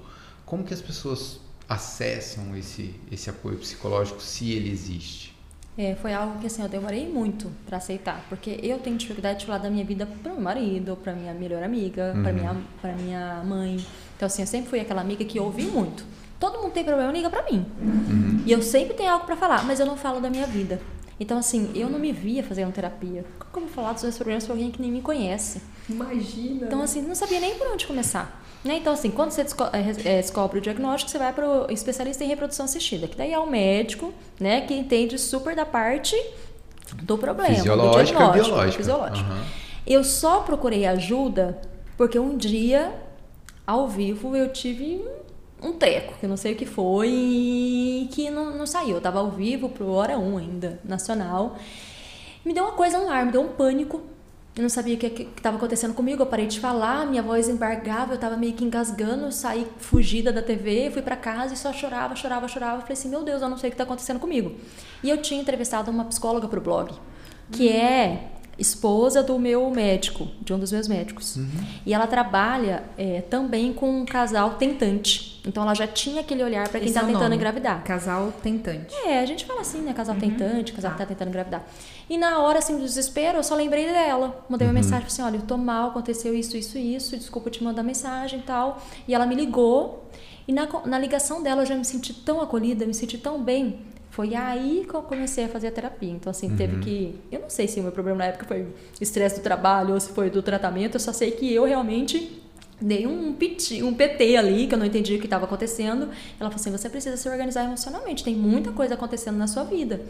[0.46, 5.38] Como que as pessoas acessam esse, esse apoio psicológico, se ele existe?
[5.78, 9.46] É, foi algo que assim, eu demorei muito para aceitar, porque eu tenho dificuldade de
[9.46, 12.24] falar da minha vida para meu marido, para minha melhor amiga, uhum.
[12.24, 12.58] para minha
[13.02, 13.86] minha mãe.
[14.18, 16.04] Então assim, eu sempre fui aquela amiga que ouvi muito.
[16.40, 17.66] Todo mundo tem problema, liga para mim.
[17.82, 18.42] Uhum.
[18.46, 20.80] E eu sempre tenho algo para falar, mas eu não falo da minha vida.
[21.20, 23.26] Então assim, eu não me via fazendo terapia.
[23.52, 25.62] Como falar dos meus problemas para alguém que nem me conhece?
[25.90, 26.66] Imagina.
[26.66, 28.40] Então assim, não sabia nem por onde começar.
[28.64, 28.78] Né?
[28.78, 32.28] Então, assim, quando você é, é, descobre o diagnóstico, você vai para o especialista em
[32.28, 36.14] reprodução assistida, que daí é o médico, né, que entende super da parte
[37.02, 38.78] do problema, Fisiológica, do diagnóstico, biológica.
[38.78, 39.30] fisiológico.
[39.32, 39.44] Uhum.
[39.88, 41.62] Eu só procurei ajuda
[41.96, 42.94] porque um dia,
[43.66, 45.06] ao vivo, eu tive
[45.62, 48.96] um treco, que eu não sei o que foi, e que não, não saiu.
[48.96, 51.58] Eu tava ao vivo pro Hora 1 ainda, nacional.
[52.46, 54.02] Me deu uma coisa, um ar, me deu um pânico
[54.60, 58.12] eu não sabia o que estava acontecendo comigo, eu parei de falar, minha voz embargava,
[58.12, 62.14] eu estava meio que engasgando, saí fugida da TV, fui para casa e só chorava,
[62.14, 62.82] chorava, chorava.
[62.82, 64.54] falei assim, meu Deus, eu não sei o que está acontecendo comigo.
[65.02, 66.92] E eu tinha entrevistado uma psicóloga para o blog,
[67.52, 71.38] que é esposa do meu médico, de um dos meus médicos.
[71.38, 71.50] Uhum.
[71.86, 75.39] E ela trabalha é, também com um casal tentante.
[75.46, 77.36] Então ela já tinha aquele olhar para quem está é tentando nome.
[77.36, 77.84] engravidar.
[77.84, 78.94] Casal tentante.
[79.06, 79.94] É, a gente fala assim, né?
[79.94, 80.22] Casal uhum.
[80.22, 80.98] tentante, casal tá.
[80.98, 81.66] que está tentando engravidar.
[82.10, 84.46] E na hora assim do desespero, eu só lembrei dela.
[84.50, 84.80] Mandei uma uhum.
[84.80, 88.44] mensagem assim: olha, eu tô mal, aconteceu isso, isso, isso, desculpa te mandar mensagem e
[88.44, 88.82] tal.
[89.08, 90.06] E ela me ligou.
[90.48, 93.80] E na, na ligação dela eu já me senti tão acolhida, me senti tão bem.
[94.10, 96.10] Foi aí que eu comecei a fazer a terapia.
[96.10, 96.58] Então, assim, uhum.
[96.58, 97.16] teve que.
[97.32, 98.68] Eu não sei se o meu problema na época foi
[99.00, 102.42] estresse do trabalho ou se foi do tratamento, eu só sei que eu realmente
[102.82, 106.10] dei um, PT, um PT ali, que eu não entendi o que estava acontecendo.
[106.40, 110.02] Ela falou assim: você precisa se organizar emocionalmente, tem muita coisa acontecendo na sua vida.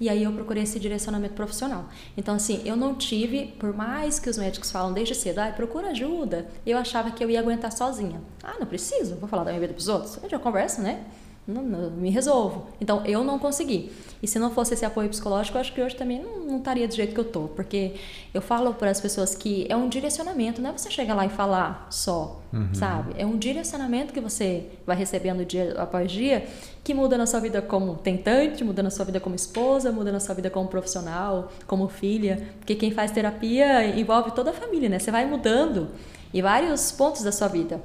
[0.00, 1.88] E aí eu procurei esse direcionamento profissional.
[2.16, 5.90] Então, assim, eu não tive, por mais que os médicos falam desde cedo, ah, procura
[5.90, 8.20] ajuda, eu achava que eu ia aguentar sozinha.
[8.42, 10.14] Ah, não preciso, vou falar da minha vida para os outros.
[10.20, 11.04] Gente já conversa, né?
[11.46, 12.66] Não, não, me resolvo.
[12.80, 13.92] Então, eu não consegui.
[14.22, 16.88] E se não fosse esse apoio psicológico, eu acho que hoje também não, não estaria
[16.88, 17.42] do jeito que eu tô.
[17.48, 17.96] Porque
[18.32, 21.28] eu falo para as pessoas que é um direcionamento, não é você chegar lá e
[21.28, 22.72] falar só, uhum.
[22.72, 23.14] sabe?
[23.18, 26.46] É um direcionamento que você vai recebendo dia após dia,
[26.82, 30.20] que muda na sua vida como tentante, muda na sua vida como esposa, muda na
[30.20, 32.48] sua vida como profissional, como filha.
[32.58, 34.98] Porque quem faz terapia envolve toda a família, né?
[34.98, 35.88] Você vai mudando
[36.32, 37.80] em vários pontos da sua vida.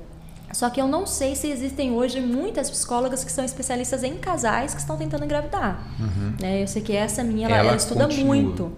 [0.54, 4.74] Só que eu não sei se existem hoje muitas psicólogas que são especialistas em casais
[4.74, 5.80] que estão tentando engravidar.
[6.00, 6.34] Uhum.
[6.40, 6.64] Né?
[6.64, 8.36] Eu sei que essa minha, ela, ela, ela estuda continua.
[8.36, 8.72] muito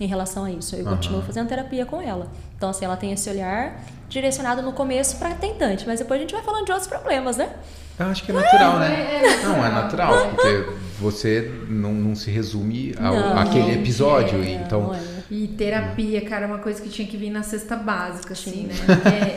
[0.00, 0.76] em relação a isso.
[0.76, 0.96] Eu uhum.
[0.96, 2.28] continuo fazendo terapia com ela.
[2.56, 6.32] Então, assim, ela tem esse olhar direcionado no começo para tentante, mas depois a gente
[6.32, 7.50] vai falando de outros problemas, né?
[7.98, 9.20] Eu acho que é natural, né?
[9.22, 9.42] É, é.
[9.42, 10.66] Não, é natural, porque
[11.00, 14.42] você não, não se resume ao, não, àquele episódio.
[14.42, 14.94] É, então...
[15.30, 15.34] É.
[15.34, 18.74] E terapia, cara, é uma coisa que tinha que vir na cesta básica, assim, né?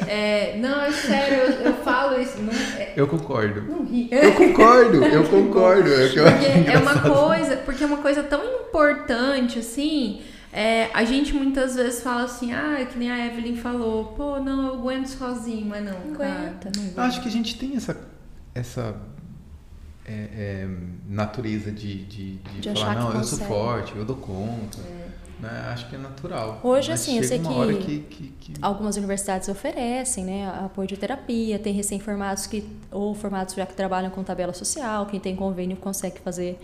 [0.08, 2.38] É, é, não, é sério, eu, eu falo isso.
[2.42, 3.62] Não, é, eu concordo.
[3.62, 4.08] Não ri.
[4.12, 5.90] Eu concordo, eu concordo.
[5.94, 10.22] É, porque é uma coisa, porque é uma coisa tão importante, assim.
[10.52, 14.68] É, a gente muitas vezes fala assim, ah, que nem a Evelyn falou, pô, não,
[14.68, 16.72] eu aguento sozinho, mas não, não cara, aguenta.
[16.76, 17.02] Não aguenta.
[17.04, 17.96] Acho que a gente tem essa,
[18.56, 18.96] essa
[20.06, 20.68] é, é,
[21.08, 24.80] natureza de, de, de, de falar, não, eu sou forte, eu dou conta.
[25.40, 25.50] Né?
[25.72, 26.60] Acho que é natural.
[26.64, 31.58] Hoje, assim, eu sei que, que, que, que, algumas universidades oferecem né, apoio de terapia,
[31.58, 36.20] tem recém-formados que, ou formados já que trabalham com tabela social, quem tem convênio consegue
[36.20, 36.60] fazer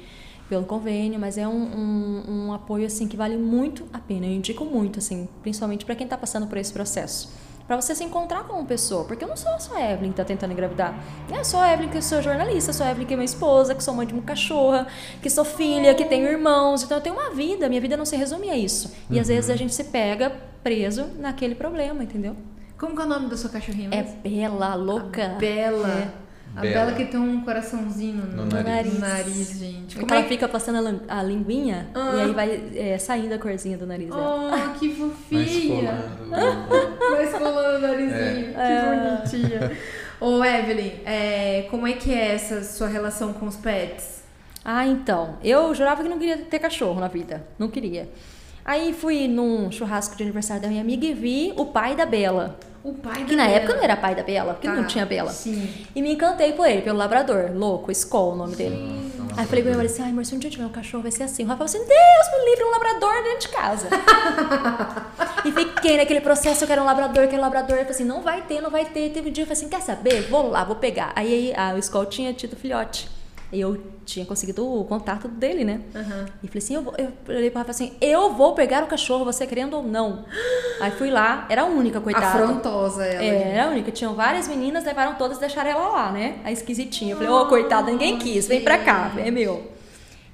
[0.50, 4.26] pelo convênio, mas é um, um, um apoio assim que vale muito a pena.
[4.26, 8.04] Eu indico muito, assim, principalmente para quem está passando por esse processo para você se
[8.04, 9.06] encontrar como pessoa.
[9.06, 10.98] Porque eu não sou só a Evelyn que tá tentando engravidar.
[11.30, 13.84] Eu sou a Evelyn que sou jornalista, sou a Evelyn que é minha esposa, que
[13.84, 14.88] sou mãe de uma cachorra,
[15.22, 16.84] que sou filha, que tenho irmãos.
[16.84, 18.94] Então eu tenho uma vida, minha vida não se resume a isso.
[19.10, 19.22] E uhum.
[19.22, 20.32] às vezes a gente se pega
[20.64, 22.36] preso naquele problema, entendeu?
[22.78, 23.90] Como que é o nome da sua cachorrinha?
[23.92, 25.26] É Bela, louca.
[25.26, 25.90] A Bela.
[26.22, 26.25] É.
[26.56, 26.74] A Bela.
[26.74, 28.94] Bela que tem um coraçãozinho no, no nariz.
[28.94, 29.98] No nariz, gente.
[29.98, 30.28] Como ela é?
[30.28, 32.14] fica passando a, linguinha ah.
[32.16, 34.52] e aí vai é, saindo a corzinha do nariz dela.
[34.54, 35.94] Oh, que fofinha!
[37.12, 38.54] Vai esfolando o narizinho.
[38.58, 39.22] É.
[39.26, 39.78] Que bonitinha.
[40.22, 44.24] Ô, Evelyn, é, como é que é essa sua relação com os pets?
[44.64, 45.38] Ah, então.
[45.44, 47.46] Eu jurava que não queria ter cachorro na vida.
[47.60, 48.10] Não queria.
[48.66, 52.58] Aí fui num churrasco de aniversário da minha amiga e vi o pai da Bela.
[52.84, 53.58] O pai da Que na Bela.
[53.58, 55.30] época não era pai da Bela, porque Tá, não tinha Bela.
[55.32, 55.70] Sim.
[55.96, 57.52] E me encantei por ele, pelo labrador.
[57.54, 58.76] Louco, Skoll o nome dele.
[59.38, 61.04] Aí eu falei com meu marido assim, ai, amor, se um dia tiver um cachorro,
[61.04, 61.44] vai ser assim.
[61.44, 63.88] O Rafa falou assim, Deus me livre, um labrador dentro de casa.
[65.46, 67.72] e fiquei naquele processo, eu quero um labrador, eu quero um labrador.
[67.78, 69.10] Eu falei assim, não vai ter, não vai ter.
[69.12, 70.22] Teve um dia, eu falei assim, quer saber?
[70.30, 71.12] Vou lá, vou pegar.
[71.16, 73.10] Aí a, o Skoll tinha tido filhote.
[73.56, 75.80] E eu tinha conseguido o contato dele, né?
[75.96, 76.26] Aham.
[76.44, 79.24] E falei assim, eu, vou, eu olhei pro Rafa assim, eu vou pegar o cachorro,
[79.24, 80.26] você querendo ou não.
[80.82, 82.44] Aí fui lá, era a única, coitada.
[82.44, 83.24] Afrontosa ela.
[83.24, 83.92] É, era a única.
[83.92, 86.40] Tinham várias meninas, levaram todas e deixaram ela lá, né?
[86.44, 87.14] A esquisitinha.
[87.14, 89.72] Eu falei, ô, coitada, ninguém quis, vem pra cá, é meu.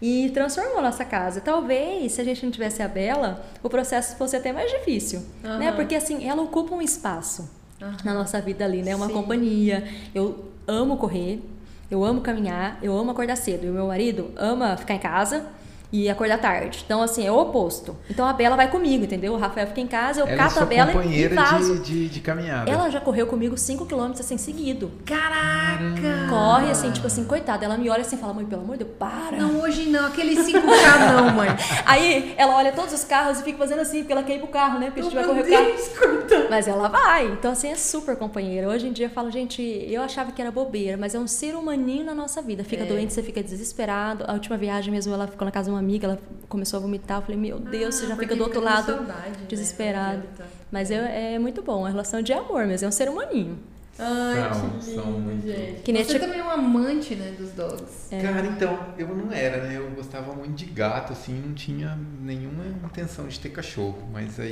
[0.01, 1.41] E transformou a nossa casa.
[1.41, 5.67] Talvez, se a gente não tivesse a Bela, o processo fosse até mais difícil, né?
[5.67, 5.75] Aham.
[5.75, 7.47] Porque, assim, ela ocupa um espaço
[7.79, 7.97] Aham.
[8.03, 8.95] na nossa vida ali, né?
[8.95, 9.13] Uma Sim.
[9.13, 9.87] companhia.
[10.15, 11.43] Eu amo correr,
[11.91, 13.65] eu amo caminhar, eu amo acordar cedo.
[13.65, 15.45] E o meu marido ama ficar em casa
[15.91, 16.81] e acordar tarde.
[16.85, 17.95] Então, assim, é o oposto.
[18.09, 19.33] Então, a Bela vai comigo, entendeu?
[19.33, 21.75] O Rafael fica em casa, eu Ela é cato a sua Bela e vazo.
[21.79, 22.69] de, de, de caminhada.
[22.71, 24.91] Ela já correu comigo 5 km assim seguido.
[25.05, 26.27] Caraca!
[26.29, 27.65] Corre assim, tipo assim, coitada.
[27.65, 29.37] Ela me olha assim e fala, mãe, pelo amor de Deus, para.
[29.37, 30.07] Não, hoje não.
[30.07, 31.49] Aquele 5K não, mãe.
[31.85, 34.47] Aí ela olha todos os carros e fica fazendo assim, porque ela quer ir pro
[34.47, 34.87] carro, né?
[34.87, 35.65] Porque a gente vai correr o carro.
[35.65, 36.47] Deus, coitada.
[36.49, 37.27] Mas ela vai.
[37.27, 38.67] Então, assim, é super companheira.
[38.69, 41.55] Hoje em dia eu falo, gente, eu achava que era bobeira, mas é um ser
[41.55, 42.63] humaninho na nossa vida.
[42.63, 42.85] Fica É.
[42.85, 44.23] doente, você fica desesperado.
[44.27, 47.17] A última viagem mesmo, ela ficou na casa de uma amiga, ela começou a vomitar.
[47.17, 49.45] Eu falei, meu Deus, você já Ah, fica do outro lado, saudade, né?
[49.49, 50.19] desesperado.
[50.19, 50.45] Adianta.
[50.71, 53.57] Mas é, é muito bom, é uma relação de amor, mas é um ser humaninho.
[53.99, 55.81] Ai, São- que são lindo, muito- gente.
[55.83, 58.07] Que nem Você tipo- também é um amante, né, dos dogs.
[58.11, 58.21] É.
[58.21, 59.77] Cara, então, eu não era, né?
[59.77, 64.01] Eu gostava muito de gato, assim, não tinha nenhuma intenção de ter cachorro.
[64.11, 64.49] Mas aí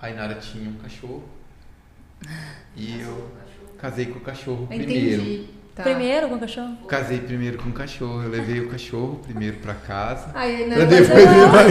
[0.00, 1.22] a Inara tinha um cachorro
[2.76, 3.30] e eu
[3.76, 5.22] casei com o cachorro primeiro.
[5.22, 5.46] Entendi.
[5.78, 5.84] Tá.
[5.84, 6.76] Primeiro com o cachorro?
[6.88, 10.30] Casei primeiro com o cachorro, eu levei o cachorro primeiro pra casa.
[10.34, 11.64] Aí, né, Pra depois eu- levar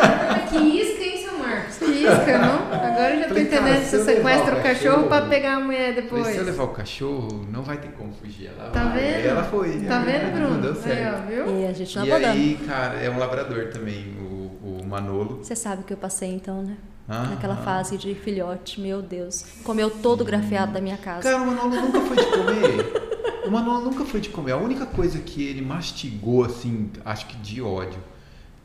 [0.00, 1.76] Ah, Que isca, hein, seu Marcos?
[1.76, 2.54] Que isca, não?
[2.72, 5.54] Agora eu já tô Falei, entendendo se você sequestra o o cachorro cachorro- pra pegar
[5.56, 6.26] a mulher Falei, depois.
[6.28, 8.46] se eu levar o cachorro, não vai ter como fugir.
[8.56, 8.92] Ela Tá vai.
[9.02, 9.14] vendo?
[9.16, 9.80] Aí ela foi.
[9.80, 10.50] Tá Aí vendo, Bruno?
[10.54, 11.16] Não deu Aí, certo.
[11.16, 11.60] ó, viu?
[11.62, 12.26] E a gente não E podando.
[12.32, 15.38] aí, cara, é um labrador também, o, o Manolo.
[15.42, 16.76] Você sabe o que eu passei então, né?
[17.08, 17.30] Aham.
[17.30, 19.44] Naquela fase de filhote, meu Deus.
[19.62, 21.22] Comeu todo o grafiado da minha casa.
[21.22, 23.46] Cara, o Manolo nunca foi de comer.
[23.46, 24.52] O Manolo nunca foi de comer.
[24.52, 28.02] A única coisa que ele mastigou, assim, acho que de ódio,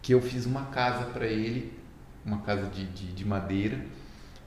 [0.01, 1.77] que eu fiz uma casa pra ele,
[2.25, 3.79] uma casa de, de, de madeira.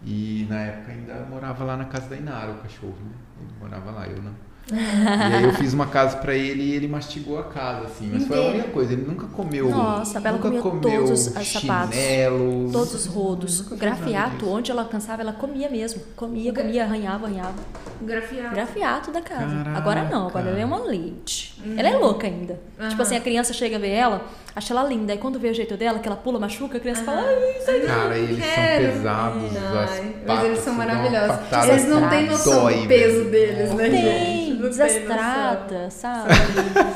[0.05, 3.12] E na época ainda morava lá na casa da Inara, o cachorro, né?
[3.40, 4.34] Ele morava lá, eu não.
[4.71, 8.11] E aí eu fiz uma casa pra ele e ele mastigou a casa, assim.
[8.13, 8.93] Mas foi a única coisa.
[8.93, 9.69] Ele nunca comeu.
[9.71, 11.95] Nossa, a Bela nunca comia comeu todos os sapatos.
[11.97, 12.73] chinelos.
[12.73, 13.61] Todos os rodos.
[13.73, 16.01] Grafiato, onde ela cansava, ela comia mesmo.
[16.17, 17.55] Comia, comia, arranhava, arranhava.
[18.01, 18.55] Grafiado.
[18.55, 19.47] Grafiato da casa.
[19.47, 19.79] Caraca.
[19.79, 21.61] Agora não, agora ela é uma leite.
[21.77, 22.59] Ela é louca ainda.
[22.79, 22.89] Aham.
[22.89, 24.25] Tipo assim, a criança chega a ver ela,
[24.57, 25.13] acha ela linda.
[25.13, 27.71] Aí quando vê o jeito dela, que ela pula, machuca, a criança fala, ai, isso
[27.71, 27.81] aí.
[27.87, 28.85] Cara, eles quero.
[28.85, 29.57] são pesados.
[29.57, 31.37] as Ai, mas eles são maravilhosos.
[31.69, 34.12] Eles não têm noção do peso deles, né, gente?
[34.77, 36.31] Desastrata, sabe?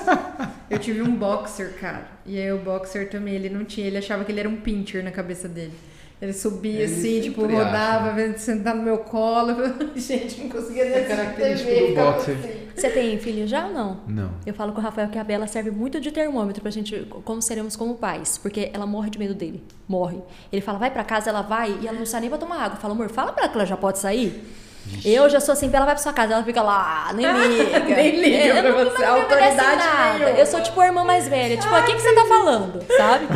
[0.70, 2.07] Eu tive um boxer, cara.
[2.24, 5.03] E aí o boxer também, ele não tinha, ele achava que ele era um pincher
[5.05, 5.72] na cabeça dele.
[6.20, 8.14] Ele subia Ele assim, tipo, rodava, acha.
[8.14, 9.55] vendo sentar no meu colo.
[9.95, 12.37] Gente, não conseguia nem É assistir característico TV, do boxer.
[12.39, 12.66] assim.
[12.74, 14.01] Você tem filho já ou não?
[14.09, 14.31] Não.
[14.47, 17.41] Eu falo com o Rafael que a Bela serve muito de termômetro pra gente, como
[17.43, 19.62] seremos como pais, porque ela morre de medo dele.
[19.87, 20.18] Morre.
[20.51, 22.77] Ele fala, vai pra casa, ela vai e ela não sai nem pra tomar água.
[22.77, 24.43] Eu falo, amor, fala pra ela que ela já pode sair.
[24.87, 25.09] Vixe.
[25.12, 27.80] Eu já sou assim, ela vai pra sua casa, ela fica lá, nem liga.
[27.80, 30.18] Nem liga É, pra não- você, não autoridade nada.
[30.18, 30.30] nenhuma.
[30.39, 33.26] Eu sou tipo a irmã mais velha, tipo, o que, que você tá falando, sabe?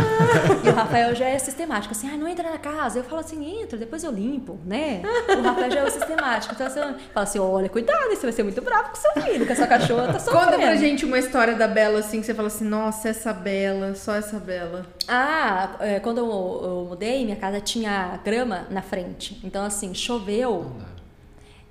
[0.64, 2.98] E o Rafael já é sistemático, assim, ah, não entra na casa.
[2.98, 5.02] Eu falo assim, entra, depois eu limpo, né?
[5.38, 6.54] O Rafael já é o sistemático.
[6.54, 6.94] Então você fala
[7.24, 10.12] assim, olha, cuidado, você vai ser muito bravo com seu filho, com a sua cachorra
[10.12, 10.44] tá sofrendo.
[10.46, 13.94] Conta pra gente uma história da Bela, assim, que você fala assim, nossa, essa Bela,
[13.94, 14.86] só essa Bela.
[15.08, 19.40] Ah, é, quando eu, eu mudei, minha casa tinha grama na frente.
[19.42, 20.70] Então, assim, choveu.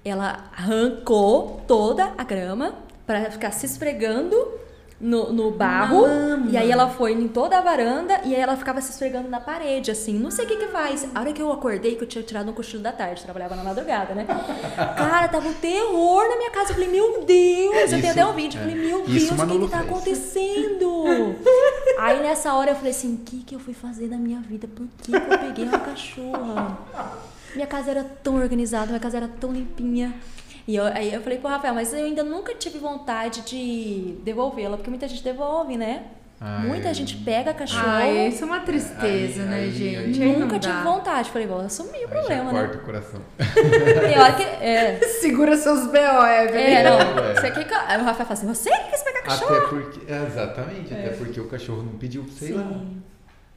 [0.04, 2.76] Ela arrancou toda a grama
[3.06, 4.60] para ficar se esfregando
[5.00, 6.06] no, no barro.
[6.50, 9.40] E aí ela foi em toda a varanda e aí ela ficava se esfregando na
[9.40, 10.14] parede, assim.
[10.14, 11.08] Não sei o que que faz.
[11.16, 13.64] A hora que eu acordei, que eu tinha tirado um cochilo da tarde, trabalhava na
[13.64, 14.26] madrugada, né?
[14.98, 16.72] Cara, tava um terror na minha casa.
[16.72, 17.76] Eu falei, meu Deus!
[17.76, 18.60] eu tenho Isso, até um vídeo.
[18.60, 18.70] Eu é.
[18.70, 19.90] falei, meu Isso Deus, o que que tá fez.
[19.90, 21.04] acontecendo?
[22.00, 24.68] Aí nessa hora eu falei assim, o que que eu fui fazer na minha vida?
[24.68, 26.78] Por que, que eu peguei uma cachorra?
[27.56, 30.14] Minha casa era tão organizada, minha casa era tão limpinha.
[30.68, 34.78] E eu- aí eu falei pro Rafael, mas eu ainda nunca tive vontade de devolvê-la,
[34.78, 36.04] porque muita gente devolve, né?
[36.42, 36.94] Ah, Muita é.
[36.94, 37.84] gente pega cachorro.
[37.86, 40.20] Ai, isso é uma tristeza, Aí- né, aí- gente?
[40.22, 40.84] Nunca tive dá.
[40.84, 41.30] vontade.
[41.32, 42.60] Falei, vou assumir o Aí já problema, né?
[42.62, 43.22] corta o coração.
[44.38, 44.44] Que.
[44.66, 46.64] É, Segura seus BO, Evelyn.
[46.64, 46.98] é não.
[47.30, 47.36] É.
[47.36, 47.74] Você que.
[47.74, 49.54] Aí o Rafael fala assim: você que quis pegar cachorro?
[49.56, 50.12] Até porque.
[50.12, 52.64] é, Exatamente, até porque o cachorro não pediu, sei lá.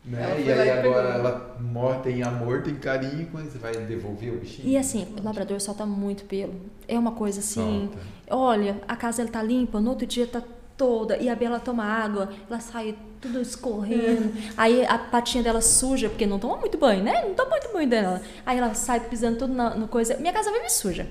[0.05, 0.42] Né?
[0.44, 0.98] E aí agora pegou.
[0.98, 4.68] ela mor- tem amor, tem carinho, mas você vai devolver o bichinho?
[4.68, 6.55] E assim, o labrador solta muito pelo.
[6.88, 7.88] É uma coisa assim.
[7.92, 7.98] Solta.
[8.28, 10.42] Olha, a casa ele tá limpa, no outro dia tá
[10.76, 11.16] toda.
[11.18, 14.32] E a Bela toma água, ela sai tudo escorrendo.
[14.57, 17.22] Aí a patinha dela suja, porque não toma muito banho, né?
[17.24, 18.20] Não toma muito banho dela.
[18.44, 20.16] Aí ela sai pisando tudo na, no coisa.
[20.16, 21.07] Minha casa vive suja.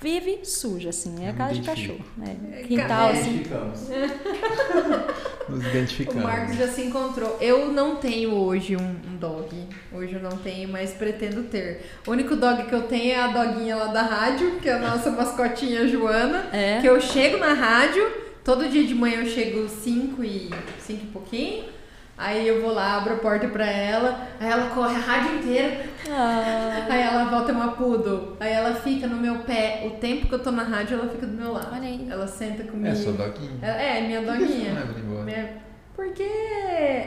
[0.00, 1.26] Vive suja, assim.
[1.26, 2.00] É a casa de cachorro.
[2.16, 2.34] né?
[2.52, 3.20] É, Quintal, é.
[5.58, 5.68] assim.
[5.68, 6.22] Identificamos.
[6.22, 6.28] Nos O.
[6.28, 7.36] Marcos já se encontrou.
[7.40, 9.48] Eu não tenho hoje um, um dog.
[9.92, 11.84] Hoje eu não tenho, mas pretendo ter.
[12.06, 14.78] O único dog que eu tenho é a doguinha lá da rádio, que é a
[14.78, 16.46] nossa mascotinha Joana.
[16.52, 16.80] É.
[16.80, 18.06] Que eu chego na rádio,
[18.44, 21.79] todo dia de manhã eu chego 5 e 5 e pouquinho.
[22.22, 25.86] Aí eu vou lá, abro a porta pra ela, aí ela corre a rádio inteira,
[26.10, 30.34] Ah, aí ela volta uma poodle, aí ela fica no meu pé, o tempo que
[30.34, 31.68] eu tô na rádio ela fica do meu lado.
[31.72, 32.06] Olha aí.
[32.10, 32.88] Ela senta comigo.
[32.88, 33.52] É, sua doguinha.
[33.62, 34.74] Ela- É, minha Por doguinha.
[34.74, 35.24] não?
[35.24, 35.48] Minha-
[35.96, 36.22] Porque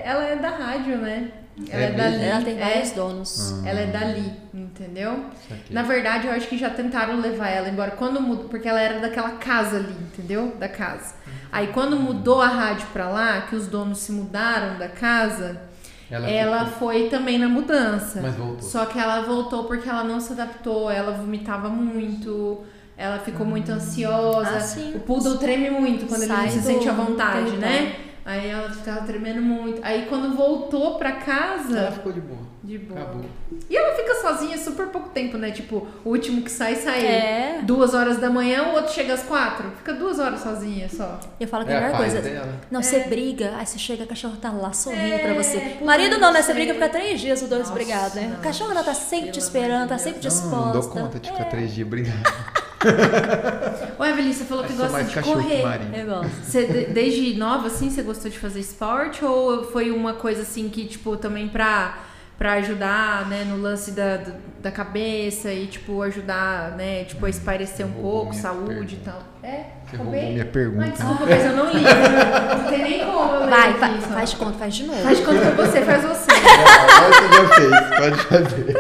[0.04, 1.30] ela é da rádio, né?
[1.70, 2.24] Ela é, É dali.
[2.26, 3.54] ela tem é, vários donos.
[3.64, 5.26] Ah, ela é dali, entendeu?
[5.70, 9.00] Na verdade, eu acho que já tentaram levar ela embora quando mudou, porque ela era
[9.00, 10.56] daquela casa ali, entendeu?
[10.60, 11.14] Da casa.
[11.54, 15.62] Aí quando mudou a rádio pra lá, que os donos se mudaram da casa,
[16.10, 18.20] Ela, ela ficou- foi também na mudança.
[18.22, 18.62] Mas voltou.
[18.68, 22.62] Só que ela voltou porque ela não se adaptou, ela vomitava muito,
[22.98, 24.50] ela ficou muito ansiosa.
[24.58, 24.96] Ah, sim.
[24.96, 27.60] O poodle treme muito quando ele Sai não se sente à vontade, território.
[27.60, 27.96] né?
[28.26, 29.82] Aí ela ficava tremendo muito.
[29.84, 32.40] Aí quando voltou pra Ela casa, ficou de boa.
[32.64, 33.02] de boa.
[33.02, 33.26] Acabou.
[33.70, 35.52] E ela fica sozinha super pouco tempo, né?
[35.52, 37.60] Tipo, o último que sai, sai É.
[37.64, 39.70] duas horas da manhã, o outro chega às quatro.
[39.78, 41.20] Fica duas horas sozinha só.
[41.38, 42.22] Eu falo que É a melhor coisa.
[42.22, 42.62] dela.
[42.72, 45.78] Não, você briga, aí você chega, a cachorro tá lá sorrindo É, pra você.
[45.84, 46.42] Marido não, né?
[46.42, 48.36] Você briga, fica três dias os dois brigados, né?
[48.40, 50.56] O cachorro ela tá sempre te esperando, tá sempre disposta.
[50.56, 52.18] Não, não dou conta de ficar É, três dias brigando.
[54.00, 55.64] Ô, Evelyn, você falou que gosta de correr.
[55.94, 56.30] Eu gosto.
[56.44, 59.24] Você, de- desde nova, assim, você gostou de fazer esporte?
[59.24, 61.98] Ou foi uma coisa, assim, que, tipo, também pra,
[62.38, 64.20] pra ajudar, né, no lance da,
[64.62, 68.98] da cabeça e, tipo, ajudar, né, tipo, a espairecer um Hum, Roubou pouco, saúde e
[69.00, 69.12] pergunta.
[69.12, 69.24] tal?
[69.50, 69.64] É?
[69.90, 70.20] Você roubei?
[70.20, 70.84] roubou minha pergunta.
[70.86, 71.82] Ai, desculpa, mas eu não li.
[71.84, 74.08] Não tem nem como eu ler Vai, aqui, vai, só.
[74.08, 75.04] faz de conta, faz de novo.
[75.04, 76.32] Faz de conta que você, faz você.
[76.34, 78.74] Agora você já fez, pode fazer.
[78.74, 78.80] Tá,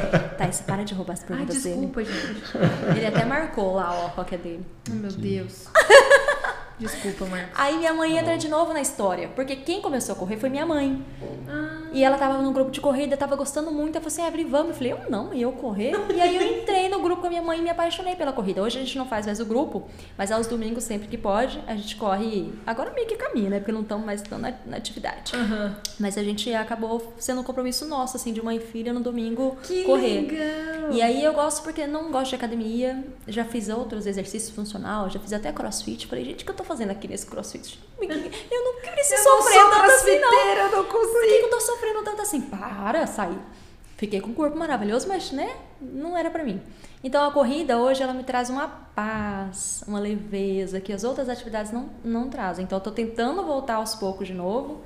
[0.51, 1.87] isso para de roubar as Ai, perguntas dele.
[1.87, 2.97] desculpa, gente.
[2.97, 4.65] Ele até marcou lá, ó, qual que é dele.
[4.89, 5.65] Ai, meu Deus.
[6.81, 7.51] Desculpa, Marcos.
[7.55, 10.65] Aí minha mãe entra de novo na história, porque quem começou a correr foi minha
[10.65, 11.03] mãe.
[11.47, 13.95] Ah, E ela tava no grupo de corrida, tava gostando muito.
[13.97, 14.69] Ela falou assim: Evelyn, vamos.
[14.69, 15.93] Eu falei: Eu não, e eu correr.
[16.15, 18.61] E aí eu entrei no grupo com a minha mãe e me apaixonei pela corrida.
[18.63, 19.83] Hoje a gente não faz mais o grupo,
[20.17, 22.51] mas aos domingos, sempre que pode, a gente corre.
[22.65, 23.59] Agora meio que caminha, né?
[23.59, 25.35] Porque não estamos mais tão na, na atividade.
[25.35, 25.75] aham.
[25.99, 29.55] Mas a gente acabou sendo um compromisso nosso, assim, de mãe e filha no domingo
[29.63, 30.21] Que correr.
[30.21, 30.91] legal.
[30.91, 35.19] E aí eu gosto porque não gosto de academia, já fiz outros exercícios funcional, já
[35.19, 36.07] fiz até crossfit.
[36.07, 37.79] Falei, gente, o que eu tô fazendo aqui nesse crossfit?
[38.01, 40.33] Eu não preciso Eu não sofrer tanto assim, não.
[40.33, 41.45] eu não Por que consigo.
[41.45, 42.41] eu tô sofrendo tanto assim?
[42.41, 43.37] Para, saí.
[43.97, 46.59] Fiquei com um corpo maravilhoso, mas, né, não era pra mim.
[47.03, 51.71] Então, a corrida hoje, ela me traz uma paz, uma leveza que as outras atividades
[51.71, 52.63] não, não trazem.
[52.65, 54.81] Então, eu tô tentando voltar aos poucos de novo.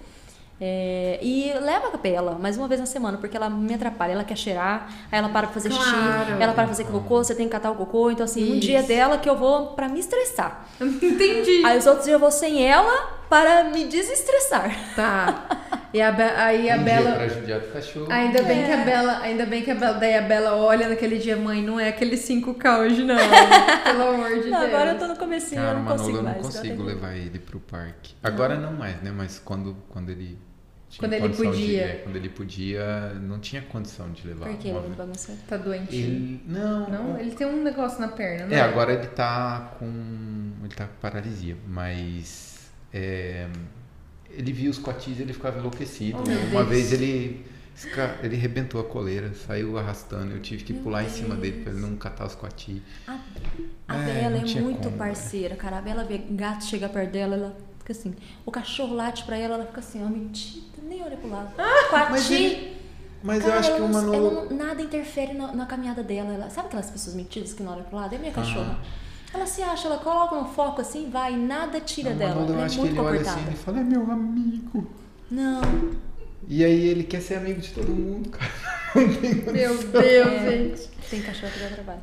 [0.60, 4.24] É, e leva a capela mais uma vez na semana, porque ela me atrapalha, ela
[4.24, 6.32] quer cheirar, aí ela para pra fazer xixi, Claro.
[6.42, 8.62] ela para pra fazer cocô, você tem que catar o cocô, então assim, um Isso.
[8.62, 10.66] dia dela que eu vou pra me estressar.
[10.80, 11.62] Entendi.
[11.66, 14.96] Aí os outros dias eu vou sem ela para me desestressar.
[14.96, 15.88] Tá.
[15.94, 17.06] E a Be- aí a um Bela.
[17.12, 18.08] dia pra judiar do cachorro.
[18.12, 18.66] Ainda bem É.
[18.66, 21.62] que a Bela, ainda bem que a Bela, daí a Bela olha naquele dia, mãe,
[21.64, 23.16] não é aquele 5K hoje não,
[23.84, 24.74] pelo amor de Não, Deus.
[24.74, 26.46] agora eu tô no comecinho, Cara, eu não consigo Manolo eu não mais.
[26.56, 28.14] consigo levar ele pro parque.
[28.24, 29.12] Agora não mais, né?
[29.16, 30.38] Mas quando, quando ele
[30.90, 31.82] tinha Quando ele condição de- podia.
[31.84, 34.48] é, quando ele podia, não tinha condição de levar.
[34.50, 34.96] Por que ele vez.
[34.96, 35.34] bagunça?
[35.48, 35.96] Tá doente.
[35.96, 39.86] Ele, não, Não, ele tem um negócio na perna, não É, agora ele tá com.
[40.64, 42.55] Ele tá com paralisia, mas.
[42.94, 43.48] É,
[44.30, 46.18] ele viu os cotis e ele ficava enlouquecido.
[46.20, 46.22] Oh,
[46.52, 46.68] Uma Deus.
[46.70, 47.46] vez ele.
[48.24, 50.32] Ele rebentou a coleira, saiu arrastando.
[50.34, 51.42] Eu tive que Meu pular em cima Deus.
[51.42, 52.82] dele pra ele não catar os cotis.
[53.06, 53.18] A,
[53.90, 55.80] a É, Bela é muito como, parceira, cara.
[55.80, 58.16] A Bela vê gato chega perto dela, ela fica assim.
[58.46, 61.50] O cachorro late pra ela, ela fica assim, ó, mentira, nem olha pro lado.
[61.58, 62.78] Ah, mas Coati, ele-
[63.22, 64.16] Mas cara, eu acho que o Manolo.
[64.16, 66.34] ela não- nada interfere na, na caminhada dela.
[66.34, 68.16] Ela, sabe aquelas pessoas mentidas que não olham pro lado?
[68.16, 68.80] É minha cachorra.
[69.36, 72.36] Ela se acha, ela coloca um foco assim, vai, e nada tira o dela.
[72.36, 73.42] Manolo, eu Ela é acho que muito ele olha comportada.
[73.42, 74.88] assim e fala, é meu amigo.
[75.30, 75.62] Não,
[76.48, 78.52] E aí ele quer ser amigo de todo mundo, cara.
[79.52, 80.50] Meu Deus, É.
[80.52, 80.82] gente.
[81.10, 82.02] tem cachorro que dá trabalho.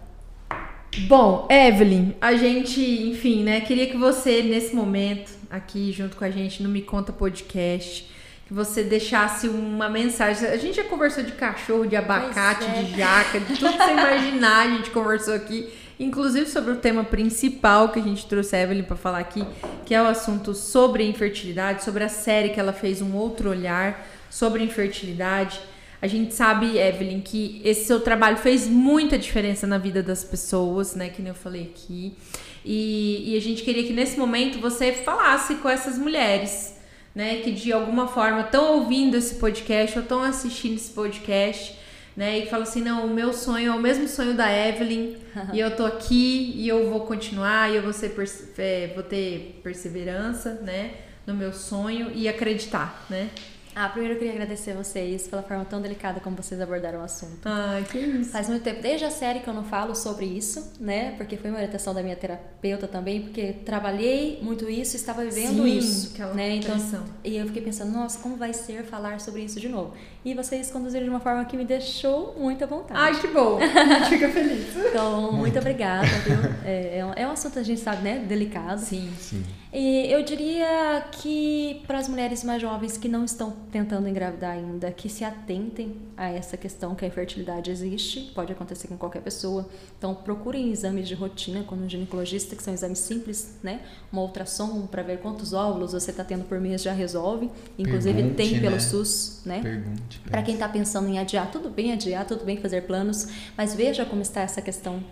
[1.08, 6.30] Bom, Evelyn, a gente, enfim, né, queria que você, nesse momento, aqui junto com a
[6.30, 8.10] gente no Me Conta Podcast,
[8.46, 10.46] que você deixasse uma mensagem.
[10.48, 12.82] A gente já conversou de cachorro, de abacate, é.
[12.82, 15.72] de jaca, de tudo que você imaginar, a gente conversou aqui.
[16.02, 19.44] Inclusive sobre o tema principal que a gente trouxe a Evelyn para falar aqui,
[19.86, 24.04] que é o assunto sobre infertilidade, sobre a série que ela fez Um Outro Olhar
[24.28, 25.60] sobre infertilidade.
[26.00, 30.96] A gente sabe, Evelyn, que esse seu trabalho fez muita diferença na vida das pessoas,
[30.96, 31.08] né?
[31.08, 32.16] Que nem eu falei aqui.
[32.64, 36.76] E, e a gente queria que nesse momento você falasse com essas mulheres,
[37.14, 37.36] né?
[37.36, 41.78] Que de alguma forma estão ouvindo esse podcast ou estão assistindo esse podcast,
[42.16, 42.38] né?
[42.38, 45.16] E falam assim: não, o meu sonho é o mesmo sonho da Evelyn,
[45.52, 48.14] e eu tô aqui e eu vou continuar, e eu vou, ser
[48.58, 50.94] é, vou ter perseverança, né?
[51.26, 53.30] No meu sonho e acreditar, né?
[53.74, 57.40] Ah, primeiro eu queria agradecer vocês pela forma tão delicada como vocês abordaram o assunto.
[57.46, 58.30] Ai, que isso.
[58.30, 61.14] Faz muito tempo, desde a série que eu não falo sobre isso, né?
[61.16, 65.62] Porque foi uma orientação da minha terapeuta também, porque trabalhei muito isso e estava vivendo
[65.64, 66.56] Sim, isso, aquela né?
[66.56, 67.04] Então, pressão.
[67.24, 69.94] e eu fiquei pensando, nossa, como vai ser falar sobre isso de novo?
[70.24, 73.00] E vocês conduziram de uma forma que me deixou muito à vontade.
[73.00, 73.58] Ai, que bom.
[73.58, 74.76] A gente fica feliz.
[74.76, 76.36] Então, muito obrigada, viu?
[76.64, 78.18] É, é um- é um assunto, a gente sabe, né?
[78.18, 78.78] Delicado.
[78.80, 79.10] Sim.
[79.18, 79.42] Sim.
[79.72, 84.92] E eu diria que para as mulheres mais jovens que não estão tentando engravidar ainda,
[84.92, 89.66] que se atentem a essa questão que a infertilidade existe, pode acontecer com qualquer pessoa.
[89.96, 93.80] Então procurem exames de rotina com um ginecologista, que são exames simples, né?
[94.12, 97.50] Uma ultrassom para ver quantos óvulos você está tendo por mês já resolve.
[97.78, 98.80] Inclusive Pergunte, tem pelo né?
[98.80, 99.60] SUS, né?
[99.62, 100.20] Pergunte.
[100.28, 104.04] Para quem está pensando em adiar, tudo bem adiar, tudo bem fazer planos, mas veja
[104.04, 105.02] como está essa questão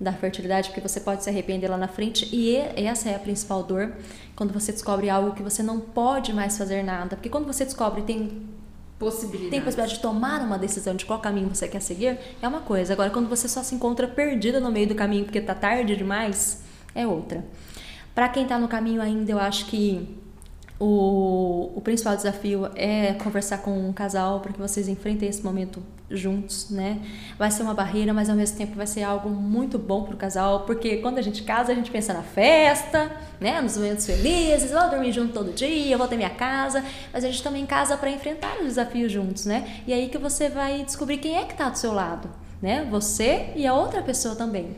[0.00, 3.62] da fertilidade, porque você pode se arrepender lá na frente e essa é a principal
[3.62, 3.92] dor
[4.34, 7.16] quando você descobre algo que você não pode mais fazer nada.
[7.16, 8.48] Porque quando você descobre tem
[8.98, 9.50] Possibilidade.
[9.50, 12.92] tem possibilidade de tomar uma decisão de qual caminho você quer seguir, é uma coisa.
[12.92, 16.62] Agora, quando você só se encontra perdida no meio do caminho porque tá tarde demais,
[16.94, 17.42] é outra.
[18.14, 20.19] Para quem tá no caminho ainda, eu acho que
[20.80, 25.82] o, o principal desafio é conversar com um casal para que vocês enfrentem esse momento
[26.10, 27.02] juntos, né?
[27.38, 30.60] Vai ser uma barreira, mas ao mesmo tempo vai ser algo muito bom pro casal,
[30.60, 33.60] porque quando a gente casa, a gente pensa na festa, né?
[33.60, 37.42] Nos momentos felizes, vou dormir junto todo dia, vou ter minha casa, mas a gente
[37.42, 39.82] também casa para enfrentar os desafios juntos, né?
[39.86, 42.30] E aí que você vai descobrir quem é que tá do seu lado,
[42.62, 42.88] né?
[42.90, 44.74] Você e a outra pessoa também.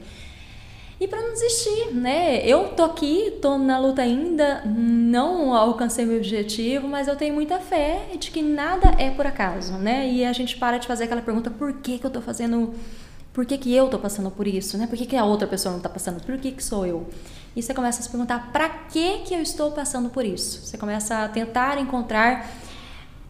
[1.02, 2.46] E para não desistir, né?
[2.46, 7.58] Eu tô aqui, tô na luta ainda, não alcancei meu objetivo, mas eu tenho muita
[7.58, 10.08] fé de que nada é por acaso, né?
[10.08, 12.72] E a gente para de fazer aquela pergunta: por que, que eu tô fazendo.
[13.32, 14.86] Por que, que eu tô passando por isso, né?
[14.86, 16.22] Por que, que a outra pessoa não tá passando?
[16.22, 17.08] Por que, que sou eu?
[17.56, 20.64] E você começa a se perguntar: para que, que eu estou passando por isso?
[20.64, 22.48] Você começa a tentar encontrar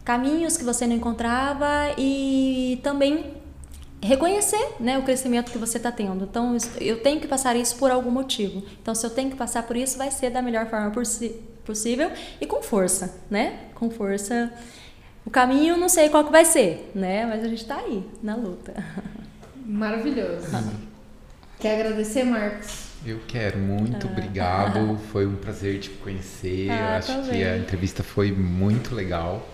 [0.04, 3.40] caminhos que você não encontrava e também
[4.02, 6.24] reconhecer né, o crescimento que você está tendo.
[6.24, 8.62] Então, eu tenho que passar isso por algum motivo.
[8.82, 12.10] Então, se eu tenho que passar por isso, vai ser da melhor forma possi- possível
[12.40, 13.60] e com força, né?
[13.74, 14.52] Com força.
[15.24, 17.24] O caminho, não sei qual que vai ser, né?
[17.26, 18.74] Mas a gente está aí, na luta.
[19.64, 20.46] Maravilhoso.
[21.60, 22.90] Quer agradecer, Marcos?
[23.06, 24.98] Eu quero, muito obrigado.
[25.12, 26.68] Foi um prazer te conhecer.
[26.70, 27.30] Ah, Eu acho também.
[27.40, 29.46] que a entrevista foi muito legal.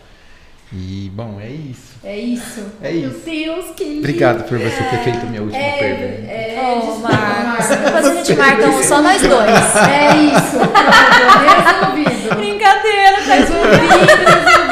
[0.71, 1.97] E, bom, é isso.
[2.05, 2.63] É isso.
[2.83, 3.21] É Meu isso.
[3.25, 3.99] Deus, que lindo.
[4.01, 6.31] Obrigado por você ter feito a minha última É, pergunta.
[6.31, 7.69] é, oh, desculpa, Marcos.
[7.69, 7.77] Marcos.
[7.79, 9.77] Depois a gente marca um só nós dois.
[9.89, 10.59] É isso.
[11.49, 12.37] Resolvido.
[12.37, 14.68] Brincadeira, tá Resolvido, resolvido.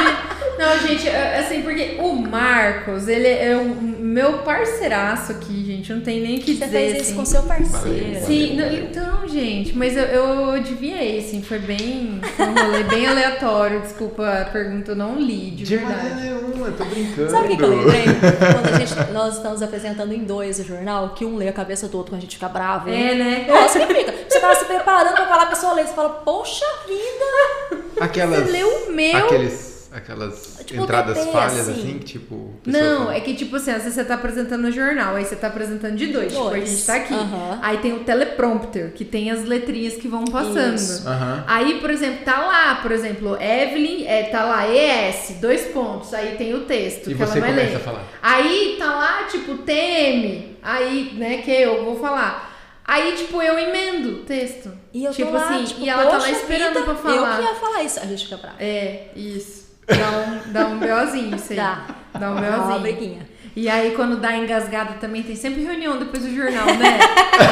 [0.67, 5.93] Não, gente, é, assim, porque o Marcos, ele é o meu parceiraço aqui, gente.
[5.93, 6.79] Não tem nem o que Você dizer.
[6.79, 7.15] fez isso assim.
[7.15, 8.05] com seu parceiro.
[8.07, 8.27] Valeu.
[8.27, 12.21] Sim, não, então, gente, mas eu, eu adivinhei, assim, foi bem.
[12.37, 13.81] Foi um rolê bem aleatório.
[13.81, 16.09] Desculpa a pergunta, eu não li, de, De verdade.
[16.11, 17.31] maneira nenhuma, tô brincando.
[17.31, 18.05] Sabe o que, eu lembrei?
[18.05, 21.89] Quando a gente, nós estamos apresentando em dois o jornal, que um lê a cabeça
[21.89, 22.89] do outro quando a gente fica bravo.
[22.91, 23.45] É, né?
[23.49, 24.15] Nossa, que fica.
[24.29, 27.83] Você tava se preparando pra falar, a pessoa lê, você fala, poxa vida!
[28.01, 29.17] Aquelas, Você leu o meu?
[29.17, 31.73] Aqueles, aquelas Tipo entradas falhas, assim.
[31.81, 32.55] assim, que tipo...
[32.67, 35.37] Não, fala- é que tipo assim, às vezes você tá apresentando no jornal, aí você
[35.37, 36.33] tá apresentando de dois.
[36.33, 36.69] Tipo, a Dois.
[36.69, 37.15] gente tá aqui.
[37.63, 40.75] Aí tem o teleprompter, que tem as letrinhas que vão passando.
[40.77, 41.09] Isso.
[41.09, 41.45] Aham.
[41.47, 46.37] Aí, por exemplo, tá lá, por exemplo, Evelyn, é, tá lá ES, dois pontos, aí
[46.37, 47.77] tem o texto E que você ela vai começa ler.
[47.77, 48.05] a falar.
[48.23, 52.55] Aí tá lá, tipo, TM, aí, né, que eu vou falar.
[52.89, 54.71] Aí, tipo, eu emendo o texto.
[54.95, 56.95] E eu tipo tô lá, assim, tipo, e ela tá lá "Poxa esperando vida, pra
[56.95, 57.17] falar.
[57.41, 57.99] Eu que ia falar isso.
[57.99, 58.57] A gente fica bravo.
[58.61, 59.66] É, isso.
[59.87, 61.57] Dá um, dá um BOzinho, isso aí.
[61.57, 61.87] Dá.
[62.19, 62.81] Dá um Dá uma BOzinho.
[62.81, 63.29] briguinha.
[63.55, 66.99] E aí, quando dá engasgada também, tem sempre reunião depois do jornal, né?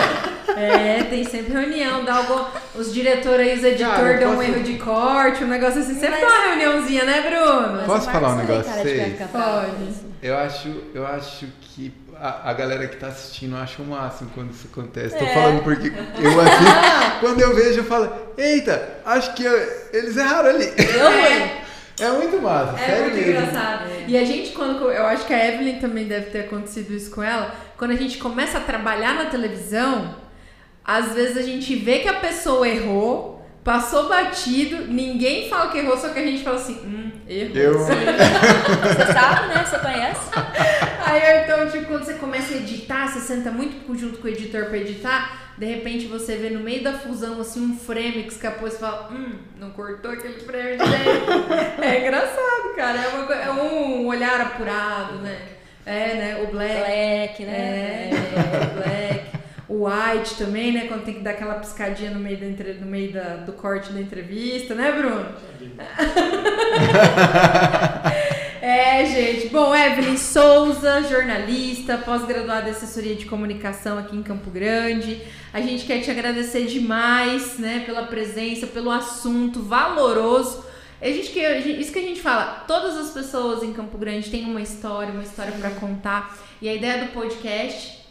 [0.57, 2.45] é, tem sempre reunião, dá algum...
[2.74, 5.95] Os diretores aí, os editores dão um erro de corte, um negócio assim.
[5.95, 7.72] Sempre Mas- dá uma reuniãozinha, né, Bruno?
[7.78, 9.18] Mas Posso falar um negócio pra vocês?
[9.32, 10.14] Pode.
[10.22, 14.51] Eu acho, eu acho que a, a galera que tá assistindo acha o máximo quando
[14.53, 15.16] isso acontece.
[15.16, 15.35] Tô É.
[15.35, 20.51] falando porque eu assim, quando eu vejo, eu falo, eita, acho que eu- eles erraram
[20.51, 20.66] ali.
[20.66, 21.64] Eu fui.
[22.01, 23.30] É muito massa, É sério muito mesmo.
[23.42, 23.84] engraçado.
[24.09, 24.90] E a gente, quando.
[24.90, 27.55] Eu acho que a Evelyn também deve ter acontecido isso com ela.
[27.76, 30.16] Quando a gente começa a trabalhar na televisão,
[30.84, 35.97] às vezes a gente vê que a pessoa errou, passou batido, ninguém fala que errou,
[35.97, 37.57] só que a gente fala assim, hum, errou.
[37.57, 39.64] Eu, Você sabe, né?
[39.64, 40.20] Você conhece?
[41.07, 44.66] Aí então, tipo, quando você começa a editar, você senta muito junto com o editor
[44.66, 48.67] pra editar, de repente você vê no meio da fusão assim um frame que escapou
[48.67, 51.53] e você fala, hum, não cortou aquele frame direito.
[51.83, 52.99] é engraçado, cara.
[53.01, 55.39] É, uma é um olhar apurado, né?
[55.87, 56.43] É, né?
[56.43, 56.75] O black.
[56.81, 58.11] Black, É, né?
[58.73, 59.25] o black.
[59.67, 60.87] O white também, né?
[60.89, 63.93] Quando tem que dar aquela piscadinha no meio, da, entre- no meio da, do corte
[63.93, 65.27] da entrevista, né, Bruno?
[68.67, 69.49] É, gente.
[69.51, 75.21] Bom, Evelyn Souza, jornalista, pós-graduada em assessoria de comunicação aqui em Campo Grande.
[75.53, 80.65] A gente quer te agradecer demais, né, pela presença, pelo assunto valoroso.
[80.99, 84.47] A gente que isso que a gente fala, todas as pessoas em Campo Grande têm
[84.47, 86.35] uma história, uma história para contar.
[86.62, 88.03] E a ideia do podcast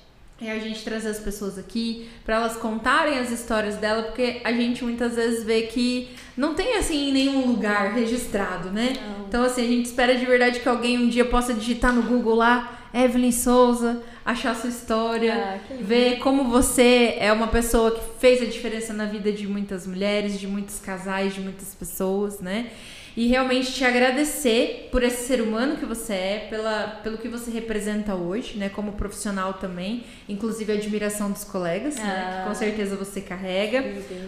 [0.41, 4.51] é a gente trazer as pessoas aqui para elas contarem as histórias dela, porque a
[4.51, 8.93] gente muitas vezes vê que não tem assim em nenhum lugar registrado, né?
[8.95, 9.25] Não.
[9.27, 12.35] Então, assim, a gente espera de verdade que alguém um dia possa digitar no Google
[12.35, 18.41] lá, Evelyn Souza, achar sua história, Ah, ver como você é uma pessoa que fez
[18.41, 22.71] a diferença na vida de muitas mulheres, de muitos casais, de muitas pessoas, né?
[23.15, 27.51] E realmente te agradecer por esse ser humano que você é, pela, pelo que você
[27.51, 28.69] representa hoje, né?
[28.69, 32.03] Como profissional também, inclusive a admiração dos colegas, né?
[32.03, 32.41] Ah.
[32.41, 33.83] Que com certeza você carrega.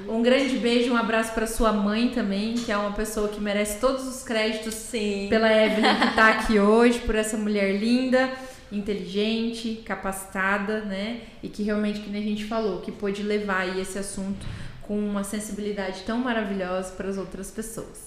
[0.07, 3.79] Um grande beijo, um abraço para sua mãe também, que é uma pessoa que merece
[3.79, 5.27] todos os créditos Sim.
[5.29, 8.29] pela Evelyn que tá aqui hoje, por essa mulher linda,
[8.71, 11.21] inteligente, capacitada, né?
[11.41, 14.45] E que realmente, que nem a gente falou, que pôde levar aí esse assunto
[14.83, 18.04] com uma sensibilidade tão maravilhosa para as outras pessoas.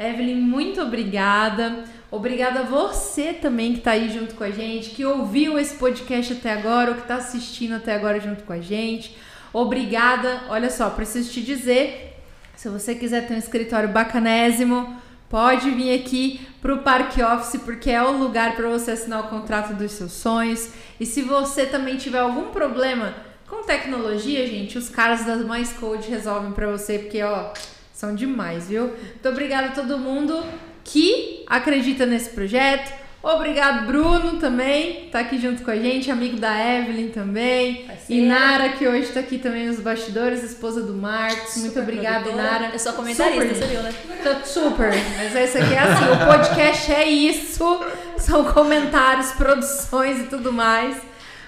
[0.00, 1.84] Evelyn, muito obrigada.
[2.10, 6.32] Obrigada a você também que tá aí junto com a gente, que ouviu esse podcast
[6.32, 9.14] até agora, ou que tá assistindo até agora junto com a gente.
[9.52, 10.40] Obrigada.
[10.48, 12.18] Olha só, preciso te dizer,
[12.56, 14.96] se você quiser ter um escritório bacanésimo,
[15.28, 19.74] pode vir aqui pro Parque Office, porque é o lugar para você assinar o contrato
[19.74, 20.70] dos seus sonhos.
[20.98, 23.14] E se você também tiver algum problema
[23.46, 27.52] com tecnologia, gente, os caras das Mais Code resolvem para você, porque ó,
[28.00, 28.86] são demais, viu?
[28.86, 30.42] Muito obrigada a todo mundo
[30.82, 32.90] que acredita nesse projeto.
[33.22, 37.84] Obrigado, Bruno, também, tá aqui junto com a gente, amigo da Evelyn também.
[37.86, 38.22] Parceira.
[38.22, 41.58] Inara, que hoje tá aqui também nos bastidores, esposa do Marcos.
[41.58, 42.56] Muito Super obrigada, produtora.
[42.56, 42.72] Inara.
[42.72, 43.68] Eu sou comentarista, Super.
[43.68, 43.94] viu, né?
[44.24, 47.80] Tá super, mas esse aqui é assim, o podcast é isso,
[48.16, 50.96] são comentários, produções e tudo mais.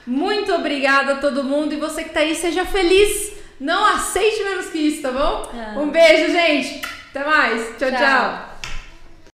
[0.07, 4.67] Muito obrigada a todo mundo e você que tá aí, seja feliz, não aceite menos
[4.67, 5.51] que isso, tá bom?
[5.55, 5.79] Ah.
[5.79, 6.83] Um beijo, gente,
[7.15, 7.91] até mais, tchau.
[7.91, 7.99] tchau.
[7.99, 8.52] Tchau.